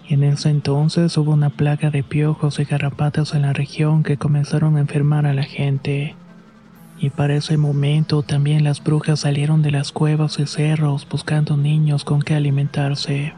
Y 0.08 0.16
en 0.16 0.24
ese 0.24 0.50
entonces 0.50 1.16
hubo 1.20 1.34
una 1.34 1.52
plaga 1.52 1.92
de 1.92 2.02
piojos 2.02 2.60
y 2.60 2.64
garrapatas 2.64 3.36
en 3.36 3.44
la 3.44 3.54
región 3.54 4.02
que 4.02 4.18
comenzaron 4.18 4.76
a 4.76 4.80
enfermar 4.80 5.28
a 5.28 5.36
la 5.36 5.44
gente. 5.44 6.16
Y 6.98 7.10
para 7.10 7.36
ese 7.36 7.58
momento 7.58 8.24
también 8.24 8.64
las 8.64 8.84
brujas 8.84 9.22
salieron 9.22 9.62
de 9.62 9.72
las 9.72 9.92
cuevas 9.92 10.40
y 10.40 10.46
cerros 10.46 11.08
buscando 11.10 11.58
niños 11.58 12.04
con 12.06 12.22
que 12.22 12.36
alimentarse. 12.36 13.34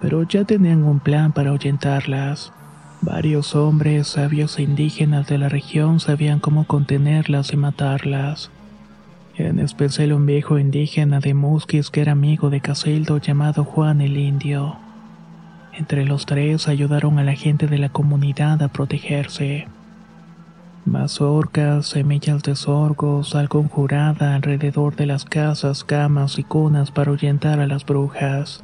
Pero 0.00 0.22
ya 0.24 0.44
tenían 0.44 0.84
un 0.84 1.00
plan 1.00 1.32
para 1.32 1.50
ahuyentarlas. 1.50 2.52
Varios 3.00 3.54
hombres 3.54 4.08
sabios 4.08 4.58
e 4.58 4.62
indígenas 4.62 5.26
de 5.26 5.38
la 5.38 5.48
región 5.48 6.00
sabían 6.00 6.38
cómo 6.38 6.66
contenerlas 6.66 7.52
y 7.52 7.56
matarlas. 7.56 8.50
En 9.36 9.58
especial 9.58 10.12
un 10.12 10.24
viejo 10.24 10.58
indígena 10.58 11.20
de 11.20 11.34
Musquis 11.34 11.90
que 11.90 12.00
era 12.00 12.12
amigo 12.12 12.48
de 12.50 12.60
Casildo 12.60 13.18
llamado 13.18 13.64
Juan 13.64 14.00
el 14.00 14.16
Indio. 14.16 14.76
Entre 15.74 16.06
los 16.06 16.24
tres 16.24 16.68
ayudaron 16.68 17.18
a 17.18 17.22
la 17.22 17.34
gente 17.34 17.66
de 17.66 17.78
la 17.78 17.90
comunidad 17.90 18.62
a 18.62 18.68
protegerse. 18.68 19.68
Mazorcas, 20.86 21.88
semillas 21.88 22.44
de 22.44 22.54
sorgo, 22.54 23.24
sal 23.24 23.48
conjurada 23.48 24.36
alrededor 24.36 24.94
de 24.94 25.06
las 25.06 25.24
casas, 25.24 25.82
camas 25.82 26.38
y 26.38 26.44
cunas 26.44 26.92
para 26.92 27.10
ahuyentar 27.10 27.58
a 27.58 27.66
las 27.66 27.84
brujas. 27.84 28.62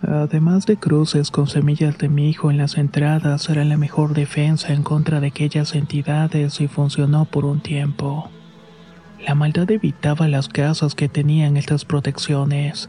Además 0.00 0.64
de 0.64 0.78
cruces 0.78 1.30
con 1.30 1.46
semillas 1.46 1.98
de 1.98 2.08
mijo 2.08 2.50
en 2.50 2.56
las 2.56 2.78
entradas, 2.78 3.50
era 3.50 3.66
la 3.66 3.76
mejor 3.76 4.14
defensa 4.14 4.72
en 4.72 4.82
contra 4.82 5.20
de 5.20 5.26
aquellas 5.26 5.74
entidades 5.74 6.58
y 6.62 6.68
funcionó 6.68 7.26
por 7.26 7.44
un 7.44 7.60
tiempo. 7.60 8.30
La 9.26 9.34
maldad 9.34 9.70
evitaba 9.70 10.28
las 10.28 10.48
casas 10.48 10.94
que 10.94 11.10
tenían 11.10 11.58
estas 11.58 11.84
protecciones. 11.84 12.88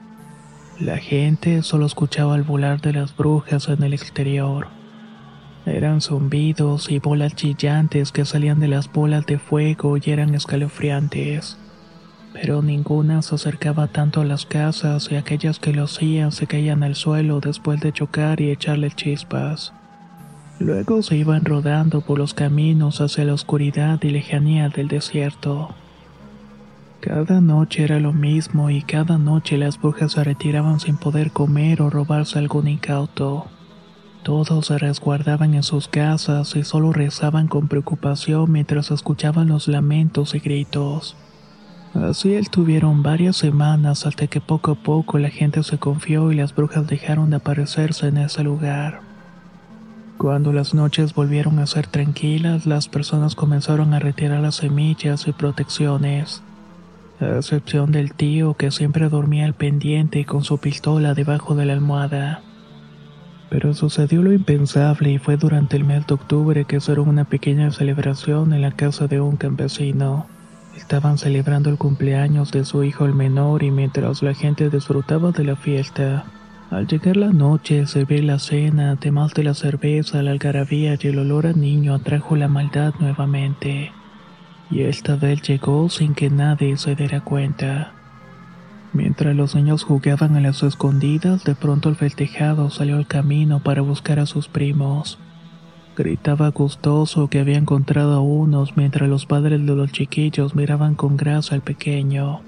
La 0.79 0.99
gente 0.99 1.63
solo 1.63 1.85
escuchaba 1.85 2.37
el 2.37 2.43
volar 2.43 2.79
de 2.79 2.93
las 2.93 3.13
brujas 3.13 3.67
en 3.67 3.83
el 3.83 3.93
exterior. 3.93 4.76
Eran 5.67 6.01
zumbidos 6.01 6.89
y 6.89 6.97
bolas 6.97 7.35
chillantes 7.35 8.11
que 8.11 8.25
salían 8.25 8.59
de 8.59 8.69
las 8.69 8.91
bolas 8.91 9.27
de 9.27 9.37
fuego 9.37 9.97
y 9.97 10.09
eran 10.09 10.33
escalofriantes 10.33 11.57
pero 12.39 12.61
ninguna 12.61 13.21
se 13.23 13.33
acercaba 13.33 13.87
tanto 13.87 14.21
a 14.21 14.25
las 14.25 14.45
casas 14.45 15.11
y 15.11 15.15
aquellas 15.15 15.59
que 15.59 15.73
lo 15.73 15.85
hacían 15.85 16.31
se 16.31 16.45
caían 16.45 16.83
al 16.83 16.95
suelo 16.95 17.39
después 17.39 17.79
de 17.81 17.91
chocar 17.91 18.41
y 18.41 18.51
echarle 18.51 18.91
chispas. 18.91 19.73
Luego 20.59 21.01
se 21.01 21.17
iban 21.17 21.45
rodando 21.45 22.01
por 22.01 22.19
los 22.19 22.33
caminos 22.33 23.01
hacia 23.01 23.25
la 23.25 23.33
oscuridad 23.33 23.99
y 24.03 24.09
lejanía 24.09 24.69
del 24.69 24.87
desierto. 24.87 25.69
Cada 26.99 27.41
noche 27.41 27.83
era 27.83 27.99
lo 27.99 28.13
mismo 28.13 28.69
y 28.69 28.81
cada 28.81 29.17
noche 29.17 29.57
las 29.57 29.79
brujas 29.79 30.13
se 30.13 30.23
retiraban 30.23 30.79
sin 30.79 30.97
poder 30.97 31.31
comer 31.31 31.81
o 31.81 31.89
robarse 31.89 32.37
algún 32.37 32.67
incauto. 32.67 33.47
Todos 34.23 34.65
se 34.67 34.77
resguardaban 34.77 35.53
en 35.53 35.63
sus 35.63 35.87
casas 35.87 36.55
y 36.55 36.63
solo 36.63 36.91
rezaban 36.91 37.47
con 37.47 37.67
preocupación 37.67 38.51
mientras 38.51 38.91
escuchaban 38.91 39.47
los 39.47 39.67
lamentos 39.67 40.35
y 40.35 40.39
gritos. 40.39 41.15
Así 41.93 42.33
estuvieron 42.33 43.01
varias 43.01 43.37
semanas 43.37 44.05
hasta 44.05 44.27
que 44.27 44.41
poco 44.41 44.71
a 44.71 44.75
poco 44.75 45.17
la 45.17 45.29
gente 45.29 45.63
se 45.63 45.77
confió 45.77 46.31
y 46.31 46.35
las 46.35 46.53
brujas 46.53 46.85
dejaron 46.85 47.29
de 47.29 47.37
aparecerse 47.37 48.07
en 48.07 48.17
ese 48.17 48.43
lugar. 48.43 49.01
Cuando 50.17 50.51
las 50.51 50.73
noches 50.73 51.13
volvieron 51.13 51.59
a 51.59 51.67
ser 51.67 51.87
tranquilas, 51.87 52.65
las 52.65 52.87
personas 52.87 53.35
comenzaron 53.35 53.93
a 53.93 53.99
retirar 53.99 54.41
las 54.41 54.55
semillas 54.55 55.27
y 55.27 55.31
protecciones, 55.31 56.41
a 57.19 57.37
excepción 57.37 57.91
del 57.91 58.13
tío 58.13 58.55
que 58.55 58.71
siempre 58.71 59.09
dormía 59.09 59.45
al 59.45 59.53
pendiente 59.53 60.25
con 60.25 60.43
su 60.43 60.57
pistola 60.57 61.13
debajo 61.13 61.55
de 61.55 61.65
la 61.65 61.73
almohada. 61.73 62.41
Pero 63.49 63.73
sucedió 63.73 64.21
lo 64.21 64.33
impensable 64.33 65.11
y 65.11 65.19
fue 65.19 65.37
durante 65.37 65.77
el 65.77 65.83
mes 65.83 66.05
de 66.05 66.15
octubre 66.15 66.65
que 66.65 66.77
hicieron 66.77 67.07
una 67.07 67.23
pequeña 67.23 67.71
celebración 67.71 68.53
en 68.53 68.61
la 68.61 68.71
casa 68.71 69.07
de 69.07 69.21
un 69.21 69.37
campesino. 69.37 70.27
Estaban 70.75 71.17
celebrando 71.17 71.69
el 71.69 71.77
cumpleaños 71.77 72.51
de 72.51 72.65
su 72.65 72.83
hijo 72.83 73.05
el 73.05 73.13
menor 73.13 73.63
y 73.63 73.71
mientras 73.71 74.21
la 74.21 74.33
gente 74.33 74.69
disfrutaba 74.69 75.31
de 75.31 75.43
la 75.43 75.55
fiesta, 75.55 76.25
al 76.69 76.85
llegar 76.85 77.15
la 77.15 77.31
noche, 77.31 77.87
servir 77.87 78.25
la 78.25 78.39
cena, 78.39 78.91
además 78.91 79.33
de 79.33 79.43
la 79.43 79.53
cerveza, 79.53 80.21
la 80.21 80.31
algarabía 80.31 80.97
y 80.99 81.07
el 81.07 81.19
olor 81.19 81.47
a 81.47 81.53
niño 81.53 81.93
atrajo 81.93 82.35
la 82.35 82.49
maldad 82.49 82.93
nuevamente. 82.99 83.93
Y 84.69 84.81
esta 84.81 85.15
vez 85.15 85.41
llegó 85.43 85.87
sin 85.89 86.13
que 86.13 86.29
nadie 86.29 86.75
se 86.75 86.93
diera 86.93 87.21
cuenta. 87.21 87.93
Mientras 88.93 89.35
los 89.35 89.55
niños 89.55 89.83
jugaban 89.83 90.35
a 90.35 90.41
las 90.41 90.63
escondidas, 90.63 91.43
de 91.43 91.55
pronto 91.55 91.89
el 91.89 91.95
festejado 91.95 92.69
salió 92.69 92.97
al 92.97 93.07
camino 93.07 93.59
para 93.61 93.81
buscar 93.81 94.19
a 94.19 94.25
sus 94.25 94.47
primos. 94.47 95.19
Gritaba 95.95 96.49
gustoso 96.49 97.27
que 97.27 97.39
había 97.39 97.57
encontrado 97.57 98.13
a 98.13 98.19
unos 98.19 98.77
mientras 98.77 99.09
los 99.09 99.25
padres 99.25 99.65
de 99.65 99.75
los 99.75 99.91
chiquillos 99.91 100.55
miraban 100.55 100.95
con 100.95 101.17
grasa 101.17 101.55
al 101.55 101.61
pequeño. 101.61 102.41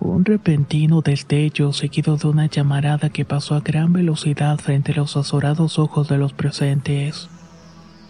Un 0.00 0.24
repentino 0.24 1.02
destello 1.02 1.72
seguido 1.72 2.16
de 2.16 2.26
una 2.26 2.46
llamarada 2.46 3.10
que 3.10 3.24
pasó 3.24 3.54
a 3.54 3.60
gran 3.60 3.92
velocidad 3.92 4.58
frente 4.58 4.92
a 4.92 4.96
los 4.96 5.16
azorados 5.16 5.78
ojos 5.78 6.08
de 6.08 6.18
los 6.18 6.32
presentes. 6.32 7.28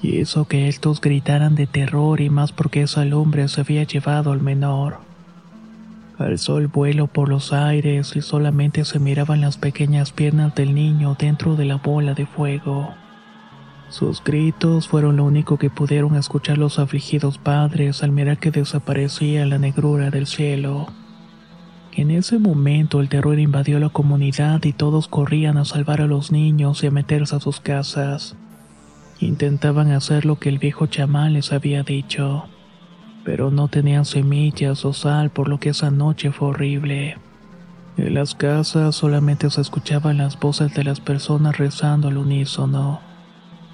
Y 0.00 0.20
hizo 0.20 0.46
que 0.46 0.68
estos 0.68 1.00
gritaran 1.00 1.54
de 1.54 1.66
terror 1.66 2.20
y 2.20 2.30
más 2.30 2.52
porque 2.52 2.82
esa 2.82 3.04
lumbre 3.04 3.48
se 3.48 3.60
había 3.60 3.82
llevado 3.82 4.32
al 4.32 4.40
menor. 4.40 5.09
Alzó 6.20 6.58
el 6.58 6.66
vuelo 6.68 7.06
por 7.06 7.30
los 7.30 7.54
aires 7.54 8.14
y 8.14 8.20
solamente 8.20 8.84
se 8.84 8.98
miraban 8.98 9.40
las 9.40 9.56
pequeñas 9.56 10.12
piernas 10.12 10.54
del 10.54 10.74
niño 10.74 11.16
dentro 11.18 11.56
de 11.56 11.64
la 11.64 11.76
bola 11.76 12.12
de 12.12 12.26
fuego. 12.26 12.94
Sus 13.88 14.22
gritos 14.22 14.86
fueron 14.86 15.16
lo 15.16 15.24
único 15.24 15.56
que 15.56 15.70
pudieron 15.70 16.16
escuchar 16.16 16.58
los 16.58 16.78
afligidos 16.78 17.38
padres 17.38 18.02
al 18.02 18.12
mirar 18.12 18.36
que 18.36 18.50
desaparecía 18.50 19.46
la 19.46 19.58
negrura 19.58 20.10
del 20.10 20.26
cielo. 20.26 20.88
En 21.92 22.10
ese 22.10 22.38
momento 22.38 23.00
el 23.00 23.08
terror 23.08 23.38
invadió 23.38 23.80
la 23.80 23.88
comunidad 23.88 24.62
y 24.64 24.74
todos 24.74 25.08
corrían 25.08 25.56
a 25.56 25.64
salvar 25.64 26.02
a 26.02 26.06
los 26.06 26.30
niños 26.32 26.84
y 26.84 26.88
a 26.88 26.90
meterse 26.90 27.36
a 27.36 27.40
sus 27.40 27.60
casas. 27.60 28.36
Intentaban 29.20 29.90
hacer 29.90 30.26
lo 30.26 30.38
que 30.38 30.50
el 30.50 30.58
viejo 30.58 30.86
chamán 30.86 31.32
les 31.32 31.50
había 31.50 31.82
dicho, 31.82 32.44
pero 33.24 33.50
no 33.50 33.68
tenían 33.68 34.04
semillas 34.04 34.84
o 34.84 34.92
sal 34.92 35.30
por 35.30 35.48
lo 35.48 35.58
que 35.58 35.70
esa 35.70 35.90
noche 35.90 36.32
fue 36.32 36.48
horrible. 36.48 37.16
En 37.96 38.14
las 38.14 38.34
casas 38.34 38.96
solamente 38.96 39.50
se 39.50 39.60
escuchaban 39.60 40.18
las 40.18 40.38
voces 40.38 40.72
de 40.74 40.84
las 40.84 41.00
personas 41.00 41.58
rezando 41.58 42.08
al 42.08 42.16
unísono. 42.16 43.00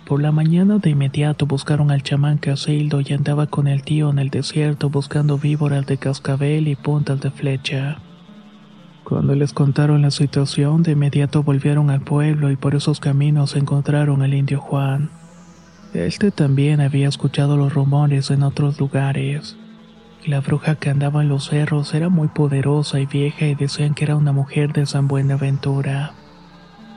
Por 0.06 0.22
la 0.22 0.32
mañana 0.32 0.78
de 0.78 0.90
inmediato 0.90 1.46
buscaron 1.46 1.90
al 1.90 2.02
chamán 2.02 2.38
Casildo 2.38 3.00
y 3.00 3.12
andaba 3.12 3.46
con 3.46 3.66
el 3.66 3.82
tío 3.82 4.10
en 4.10 4.18
el 4.18 4.30
desierto 4.30 4.88
buscando 4.88 5.36
víboras 5.36 5.86
de 5.86 5.98
cascabel 5.98 6.68
y 6.68 6.76
puntas 6.76 7.20
de 7.20 7.30
flecha. 7.30 7.98
Cuando 9.02 9.36
les 9.36 9.52
contaron 9.52 10.02
la 10.02 10.10
situación, 10.10 10.82
de 10.82 10.92
inmediato 10.92 11.44
volvieron 11.44 11.90
al 11.90 12.00
pueblo 12.00 12.50
y 12.50 12.56
por 12.56 12.74
esos 12.74 12.98
caminos 12.98 13.54
encontraron 13.54 14.22
al 14.22 14.34
indio 14.34 14.60
Juan. 14.60 15.10
Este 15.96 16.30
también 16.30 16.82
había 16.82 17.08
escuchado 17.08 17.56
los 17.56 17.72
rumores 17.72 18.30
en 18.30 18.42
otros 18.42 18.78
lugares. 18.78 19.56
La 20.26 20.40
bruja 20.40 20.74
que 20.74 20.90
andaba 20.90 21.22
en 21.22 21.30
los 21.30 21.46
cerros 21.46 21.94
era 21.94 22.10
muy 22.10 22.28
poderosa 22.28 23.00
y 23.00 23.06
vieja 23.06 23.46
y 23.46 23.54
decían 23.54 23.94
que 23.94 24.04
era 24.04 24.14
una 24.14 24.32
mujer 24.32 24.74
de 24.74 24.84
San 24.84 25.08
Buenaventura. 25.08 26.12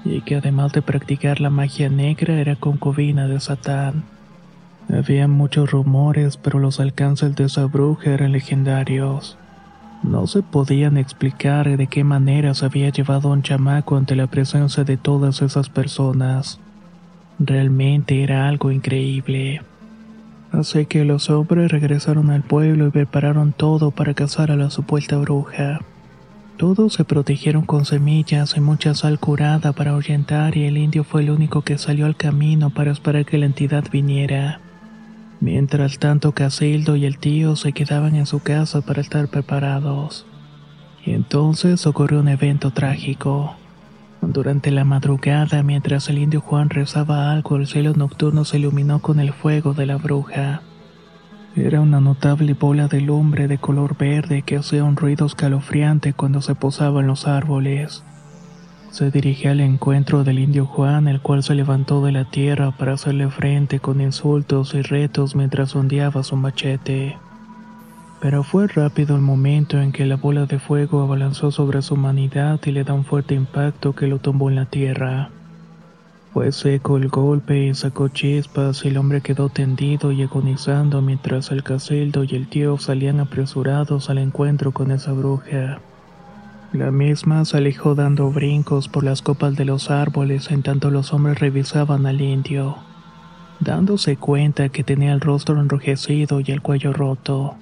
Y 0.04 0.20
que 0.24 0.36
además 0.36 0.74
de 0.74 0.82
practicar 0.82 1.40
la 1.40 1.50
magia 1.50 1.88
negra 1.88 2.42
era 2.42 2.58
concubina 2.58 3.30
de 3.30 3.40
Satán. 3.40 4.04
Había 4.90 5.30
muchos 5.30 5.72
rumores, 5.72 6.36
pero 6.36 6.60
los 6.60 6.82
alcances 6.82 7.38
de 7.38 7.46
esa 7.46 7.68
bruja 7.68 8.12
eran 8.12 8.34
legendarios. 8.34 9.38
No 10.04 10.28
se 10.28 10.44
podían 10.44 10.98
explicar 10.98 11.78
de 11.78 11.88
qué 11.88 12.04
manera 12.04 12.54
se 12.54 12.66
había 12.66 12.90
llevado 12.90 13.30
a 13.30 13.32
un 13.32 13.44
chamaco 13.44 13.96
ante 13.96 14.18
la 14.18 14.28
presencia 14.28 14.84
de 14.84 14.98
todas 14.98 15.42
esas 15.42 15.70
personas. 15.70 16.60
Realmente 17.40 18.22
era 18.22 18.50
algo 18.50 18.70
increíble. 18.70 19.62
Así 20.52 20.86
que 20.86 21.06
los 21.06 21.30
hombres 21.30 21.72
regresaron 21.72 22.32
al 22.32 22.44
pueblo 22.44 22.88
y 22.88 22.92
prepararon 22.92 23.54
todo 23.54 23.92
para 23.92 24.14
cazar 24.14 24.52
a 24.52 24.58
la 24.58 24.70
supuesta 24.70 25.18
bruja. 25.18 25.80
Todos 26.58 26.96
se 26.96 27.06
protegieron 27.06 27.66
con 27.66 27.86
semillas 27.86 28.58
y 28.58 28.60
mucha 28.60 28.94
sal 28.94 29.20
curada 29.20 29.72
para 29.72 29.92
ahuyentar 29.92 30.58
y 30.58 30.66
el 30.66 30.78
indio 30.78 31.06
fue 31.06 31.22
el 31.22 31.30
único 31.30 31.62
que 31.62 31.78
salió 31.78 32.06
al 32.06 32.18
camino 32.18 32.70
para 32.72 32.92
esperar 32.92 33.26
que 33.26 33.38
la 33.38 33.46
entidad 33.46 33.86
viniera. 33.90 34.60
Mientras 35.40 36.00
tanto 36.00 36.34
Casildo 36.34 36.98
y 36.98 37.06
el 37.06 37.18
tío 37.18 37.56
se 37.56 37.72
quedaban 37.72 38.16
en 38.16 38.26
su 38.26 38.42
casa 38.42 38.82
para 38.82 39.00
estar 39.00 39.30
preparados. 39.30 40.26
Y 41.06 41.12
entonces 41.12 41.88
ocurrió 41.88 42.20
un 42.20 42.28
evento 42.28 42.72
trágico. 42.72 43.56
Durante 44.22 44.70
la 44.72 44.84
madrugada, 44.84 45.64
mientras 45.64 46.10
el 46.10 46.18
indio 46.18 46.42
Juan 46.42 46.70
rezaba 46.70 47.32
algo, 47.32 47.56
el 47.56 47.68
cielo 47.68 47.94
nocturno 47.94 48.44
se 48.44 48.60
iluminó 48.60 49.00
con 49.00 49.20
el 49.20 49.32
fuego 49.32 49.74
de 49.74 49.86
la 49.86 49.96
bruja. 49.96 50.62
Era 51.56 51.82
una 51.82 52.00
notable 52.00 52.54
bola 52.54 52.88
de 52.88 53.02
lumbre 53.02 53.48
de 53.48 53.58
color 53.58 53.98
verde 53.98 54.44
que 54.44 54.58
hacía 54.58 54.84
un 54.84 54.98
ruido 54.98 55.26
escalofriante 55.26 56.14
cuando 56.14 56.42
se 56.42 56.54
posaba 56.54 57.02
en 57.02 57.08
los 57.08 57.28
árboles. 57.28 58.04
Se 58.92 59.10
dirigía 59.10 59.52
al 59.52 59.62
encuentro 59.62 60.24
del 60.24 60.40
indio 60.40 60.66
Juan, 60.66 61.08
el 61.08 61.22
cual 61.22 61.44
se 61.44 61.56
levantó 61.56 62.04
de 62.04 62.12
la 62.12 62.26
tierra 62.26 62.72
para 62.72 62.94
hacerle 62.94 63.30
frente 63.30 63.80
con 63.80 64.02
insultos 64.02 64.74
y 64.74 64.82
retos 64.82 65.36
mientras 65.36 65.76
ondeaba 65.76 66.24
su 66.24 66.36
machete. 66.36 67.18
Pero 68.22 68.44
fue 68.44 68.68
rápido 68.68 69.16
el 69.16 69.22
momento 69.22 69.80
en 69.80 69.94
que 69.94 70.06
la 70.06 70.18
bola 70.18 70.46
de 70.46 70.60
fuego 70.60 71.02
abalanzó 71.02 71.52
sobre 71.52 71.82
su 71.82 71.94
humanidad 71.94 72.60
y 72.66 72.72
le 72.72 72.84
da 72.84 72.94
un 72.94 73.06
fuerte 73.06 73.34
impacto 73.34 73.96
que 73.96 74.08
lo 74.08 74.20
tumbó 74.20 74.50
en 74.50 74.58
la 74.58 74.66
tierra. 74.66 75.30
Fue 76.34 76.52
seco 76.52 76.98
el 76.98 77.08
golpe 77.08 77.66
y 77.66 77.74
sacó 77.74 78.10
chispas 78.10 78.84
y 78.84 78.90
el 78.90 78.98
hombre 78.98 79.22
quedó 79.22 79.50
tendido 79.50 80.12
y 80.12 80.22
agonizando 80.22 81.02
mientras 81.02 81.50
el 81.52 81.64
casildo 81.64 82.24
y 82.24 82.36
el 82.36 82.48
tío 82.48 82.78
salían 82.78 83.20
apresurados 83.20 84.10
al 84.10 84.20
encuentro 84.20 84.72
con 84.72 84.92
esa 84.92 85.14
bruja. 85.14 85.80
La 86.72 86.92
misma 86.92 87.46
se 87.46 87.58
alejó 87.58 87.96
dando 87.96 88.30
brincos 88.30 88.90
por 88.90 89.04
las 89.04 89.24
copas 89.24 89.56
de 89.56 89.66
los 89.66 89.90
árboles 89.90 90.52
en 90.52 90.62
tanto 90.62 90.92
los 90.92 91.14
hombres 91.14 91.40
revisaban 91.40 92.06
al 92.06 92.22
indio, 92.22 92.76
dándose 93.60 94.18
cuenta 94.18 94.70
que 94.70 94.84
tenía 94.84 95.14
el 95.14 95.22
rostro 95.22 95.60
enrojecido 95.60 96.42
y 96.42 96.52
el 96.52 96.62
cuello 96.62 96.94
roto. 96.94 97.56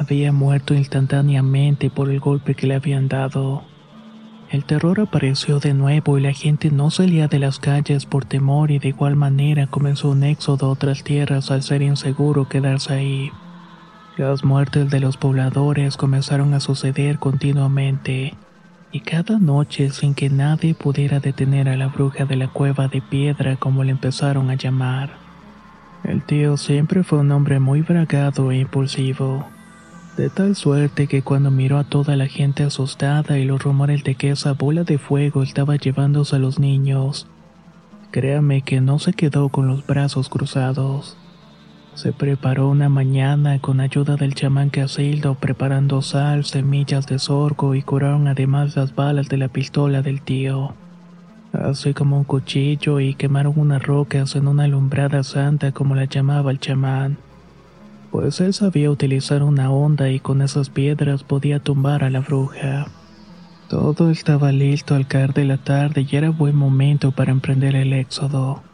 Había 0.00 0.32
muerto 0.32 0.72
instantáneamente 0.72 1.90
por 1.90 2.08
el 2.08 2.20
golpe 2.20 2.54
que 2.54 2.66
le 2.66 2.74
habían 2.74 3.08
dado. 3.08 3.64
El 4.50 4.64
terror 4.64 4.98
apareció 4.98 5.60
de 5.60 5.74
nuevo 5.74 6.16
y 6.16 6.22
la 6.22 6.32
gente 6.32 6.70
no 6.70 6.90
salía 6.90 7.28
de 7.28 7.38
las 7.38 7.58
calles 7.58 8.06
por 8.06 8.24
temor 8.24 8.70
y 8.70 8.78
de 8.78 8.88
igual 8.88 9.14
manera 9.14 9.66
comenzó 9.66 10.08
un 10.08 10.22
éxodo 10.22 10.64
a 10.64 10.68
otras 10.70 11.04
tierras 11.04 11.50
al 11.50 11.62
ser 11.62 11.82
inseguro 11.82 12.48
quedarse 12.48 12.94
ahí. 12.94 13.30
Las 14.16 14.42
muertes 14.42 14.88
de 14.88 15.00
los 15.00 15.18
pobladores 15.18 15.98
comenzaron 15.98 16.54
a 16.54 16.60
suceder 16.60 17.18
continuamente, 17.18 18.32
y 18.92 19.00
cada 19.00 19.38
noche 19.38 19.90
sin 19.90 20.14
que 20.14 20.30
nadie 20.30 20.72
pudiera 20.74 21.20
detener 21.20 21.68
a 21.68 21.76
la 21.76 21.88
bruja 21.88 22.24
de 22.24 22.36
la 22.36 22.48
cueva 22.48 22.88
de 22.88 23.02
piedra 23.02 23.56
como 23.56 23.84
le 23.84 23.90
empezaron 23.90 24.48
a 24.48 24.54
llamar. 24.54 25.10
El 26.04 26.22
tío 26.22 26.56
siempre 26.56 27.02
fue 27.04 27.18
un 27.18 27.30
hombre 27.32 27.60
muy 27.60 27.82
bragado 27.82 28.50
e 28.50 28.60
impulsivo, 28.60 29.46
de 30.20 30.28
tal 30.28 30.54
suerte 30.54 31.06
que 31.06 31.22
cuando 31.22 31.50
miró 31.50 31.78
a 31.78 31.84
toda 31.84 32.14
la 32.14 32.26
gente 32.26 32.62
asustada 32.62 33.38
y 33.38 33.46
los 33.46 33.62
rumores 33.62 34.04
de 34.04 34.16
que 34.16 34.28
esa 34.28 34.52
bola 34.52 34.84
de 34.84 34.98
fuego 34.98 35.42
estaba 35.42 35.76
llevándose 35.76 36.36
a 36.36 36.38
los 36.38 36.58
niños, 36.58 37.26
créame 38.10 38.60
que 38.60 38.82
no 38.82 38.98
se 38.98 39.14
quedó 39.14 39.48
con 39.48 39.66
los 39.66 39.86
brazos 39.86 40.28
cruzados. 40.28 41.16
Se 41.94 42.12
preparó 42.12 42.68
una 42.68 42.90
mañana 42.90 43.60
con 43.60 43.80
ayuda 43.80 44.16
del 44.16 44.34
chamán 44.34 44.68
Casildo 44.68 45.36
preparando 45.36 46.02
sal, 46.02 46.44
semillas 46.44 47.06
de 47.06 47.18
sorgo 47.18 47.74
y 47.74 47.80
curaron 47.80 48.28
además 48.28 48.76
las 48.76 48.94
balas 48.94 49.30
de 49.30 49.38
la 49.38 49.48
pistola 49.48 50.02
del 50.02 50.20
tío. 50.20 50.74
Así 51.54 51.94
como 51.94 52.18
un 52.18 52.24
cuchillo 52.24 53.00
y 53.00 53.14
quemaron 53.14 53.54
unas 53.56 53.82
rocas 53.82 54.36
en 54.36 54.48
una 54.48 54.64
alumbrada 54.64 55.22
santa 55.22 55.72
como 55.72 55.94
la 55.94 56.04
llamaba 56.04 56.50
el 56.50 56.60
chamán. 56.60 57.29
Pues 58.10 58.40
él 58.40 58.52
sabía 58.52 58.90
utilizar 58.90 59.42
una 59.44 59.70
onda 59.70 60.10
y 60.10 60.18
con 60.18 60.42
esas 60.42 60.68
piedras 60.68 61.22
podía 61.22 61.60
tumbar 61.60 62.02
a 62.02 62.10
la 62.10 62.20
bruja. 62.20 62.86
Todo 63.68 64.10
estaba 64.10 64.50
listo 64.50 64.96
al 64.96 65.06
caer 65.06 65.32
de 65.32 65.44
la 65.44 65.58
tarde 65.58 66.04
y 66.08 66.16
era 66.16 66.30
buen 66.30 66.56
momento 66.56 67.12
para 67.12 67.30
emprender 67.30 67.76
el 67.76 67.92
éxodo. 67.92 68.64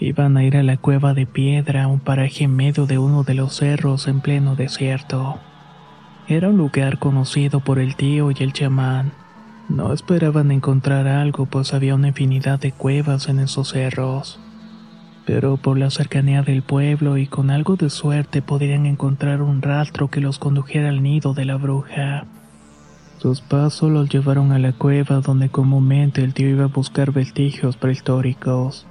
Iban 0.00 0.36
a 0.36 0.42
ir 0.42 0.56
a 0.56 0.64
la 0.64 0.76
cueva 0.76 1.14
de 1.14 1.26
piedra, 1.26 1.86
un 1.86 2.00
paraje 2.00 2.44
en 2.44 2.56
medio 2.56 2.86
de 2.86 2.98
uno 2.98 3.22
de 3.22 3.34
los 3.34 3.54
cerros 3.54 4.08
en 4.08 4.20
pleno 4.20 4.56
desierto. 4.56 5.38
Era 6.26 6.48
un 6.48 6.56
lugar 6.56 6.98
conocido 6.98 7.60
por 7.60 7.78
el 7.78 7.94
tío 7.94 8.32
y 8.32 8.36
el 8.40 8.52
chamán. 8.52 9.12
No 9.68 9.92
esperaban 9.92 10.50
encontrar 10.50 11.06
algo, 11.06 11.46
pues 11.46 11.72
había 11.72 11.94
una 11.94 12.08
infinidad 12.08 12.58
de 12.58 12.72
cuevas 12.72 13.28
en 13.28 13.38
esos 13.38 13.70
cerros. 13.70 14.40
Pero 15.26 15.56
por 15.56 15.76
la 15.76 15.90
cercanía 15.90 16.42
del 16.42 16.62
pueblo 16.62 17.18
y 17.18 17.26
con 17.26 17.50
algo 17.50 17.76
de 17.76 17.90
suerte 17.90 18.40
podrían 18.40 18.86
encontrar 18.86 19.42
un 19.42 19.60
rastro 19.60 20.08
que 20.08 20.20
los 20.20 20.38
condujera 20.38 20.88
al 20.88 21.02
nido 21.02 21.34
de 21.34 21.44
la 21.44 21.56
bruja. 21.56 22.24
Sus 23.18 23.40
pasos 23.40 23.90
los 23.90 24.08
llevaron 24.08 24.52
a 24.52 24.58
la 24.58 24.72
cueva 24.72 25.20
donde 25.20 25.48
comúnmente 25.48 26.22
el 26.22 26.32
tío 26.32 26.48
iba 26.48 26.64
a 26.64 26.68
buscar 26.68 27.12
vestigios 27.12 27.76
prehistóricos. 27.76 28.86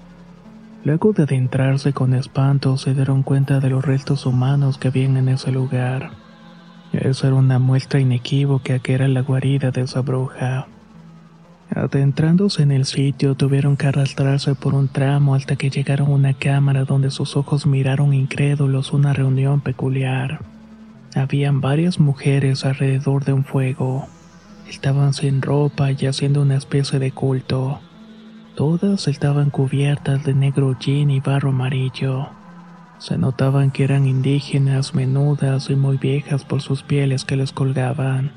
Luego 0.84 1.14
de 1.14 1.24
adentrarse 1.24 1.94
con 1.94 2.14
espanto 2.14 2.78
se 2.78 2.94
dieron 2.94 3.24
cuenta 3.24 3.60
de 3.60 3.70
los 3.70 3.86
restos 3.86 4.26
humanos 4.26 4.78
que 4.78 4.90
habían 4.90 5.16
en 5.18 5.30
ese 5.30 5.52
lugar. 5.52 6.12
Esa 6.92 7.28
era 7.28 7.36
una 7.36 7.60
muestra 7.60 8.00
inequívoca 8.00 8.80
que 8.80 8.94
era 8.94 9.08
la 9.08 9.22
guarida 9.22 9.72
de 9.72 9.82
esa 9.82 10.02
bruja. 10.02 10.68
Adentrándose 11.70 12.62
en 12.64 12.72
el 12.72 12.86
sitio, 12.86 13.36
tuvieron 13.36 13.76
que 13.76 13.88
arrastrarse 13.88 14.56
por 14.56 14.76
un 14.76 14.88
tramo 14.88 15.36
hasta 15.36 15.56
que 15.56 15.70
llegaron 15.70 16.08
a 16.08 16.12
una 16.12 16.34
cámara 16.34 16.86
donde 16.86 17.12
sus 17.12 17.36
ojos 17.36 17.66
miraron 17.66 18.14
incrédulos 18.14 18.94
una 18.94 19.14
reunión 19.14 19.62
peculiar. 19.62 20.42
Habían 21.16 21.62
varias 21.62 22.00
mujeres 22.00 22.66
alrededor 22.66 23.26
de 23.26 23.34
un 23.34 23.44
fuego. 23.44 24.08
Estaban 24.70 25.14
sin 25.14 25.42
ropa 25.42 25.92
y 25.92 26.06
haciendo 26.06 26.42
una 26.42 26.56
especie 26.56 27.00
de 27.00 27.12
culto. 27.12 27.80
Todas 28.56 29.08
estaban 29.08 29.50
cubiertas 29.50 30.24
de 30.24 30.34
negro 30.34 30.78
jean 30.80 31.10
y 31.10 31.20
barro 31.20 31.50
amarillo. 31.50 32.30
Se 33.00 33.18
notaban 33.18 33.72
que 33.72 33.84
eran 33.84 34.06
indígenas, 34.06 34.96
menudas 34.96 35.70
y 35.70 35.76
muy 35.76 35.98
viejas 35.98 36.46
por 36.46 36.62
sus 36.62 36.84
pieles 36.84 37.26
que 37.26 37.36
les 37.36 37.52
colgaban. 37.52 38.32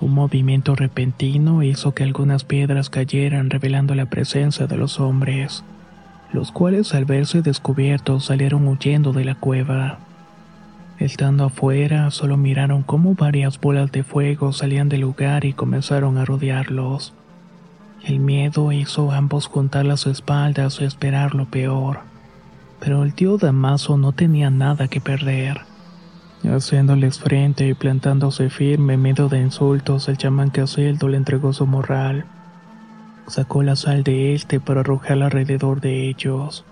Un 0.00 0.14
movimiento 0.14 0.74
repentino 0.74 1.62
hizo 1.62 1.92
que 1.92 2.04
algunas 2.04 2.44
piedras 2.44 2.88
cayeran 2.88 3.50
revelando 3.50 3.94
la 3.94 4.06
presencia 4.06 4.66
de 4.66 4.78
los 4.78 4.98
hombres, 4.98 5.62
los 6.32 6.52
cuales 6.52 6.94
al 6.94 7.04
verse 7.04 7.42
descubiertos 7.42 8.24
salieron 8.24 8.66
huyendo 8.66 9.12
de 9.12 9.26
la 9.26 9.34
cueva. 9.34 9.98
Estando 10.98 11.44
afuera, 11.44 12.10
solo 12.10 12.38
miraron 12.38 12.82
cómo 12.82 13.14
varias 13.14 13.60
bolas 13.60 13.92
de 13.92 14.02
fuego 14.02 14.54
salían 14.54 14.88
del 14.88 15.02
lugar 15.02 15.44
y 15.44 15.52
comenzaron 15.52 16.16
a 16.16 16.24
rodearlos. 16.24 17.12
El 18.02 18.20
miedo 18.20 18.72
hizo 18.72 19.10
a 19.10 19.18
ambos 19.18 19.46
juntar 19.48 19.84
las 19.84 20.06
espaldas 20.06 20.80
y 20.80 20.84
esperar 20.84 21.34
lo 21.34 21.44
peor. 21.44 22.00
Pero 22.80 23.02
el 23.04 23.12
tío 23.12 23.36
Damaso 23.36 23.98
no 23.98 24.12
tenía 24.12 24.48
nada 24.48 24.88
que 24.88 25.02
perder. 25.02 25.69
Haciéndoles 26.44 27.18
frente 27.18 27.68
y 27.68 27.74
plantándose 27.74 28.48
firme 28.48 28.96
medio 28.96 29.28
de 29.28 29.40
insultos, 29.40 30.08
el 30.08 30.16
chamán 30.16 30.48
Casildo 30.48 31.06
le 31.08 31.18
entregó 31.18 31.52
su 31.52 31.66
morral. 31.66 32.24
Sacó 33.26 33.62
la 33.62 33.76
sal 33.76 34.02
de 34.02 34.34
este 34.34 34.58
para 34.58 34.80
arrojarla 34.80 35.26
alrededor 35.26 35.80
de 35.82 36.08
ellos. 36.08 36.64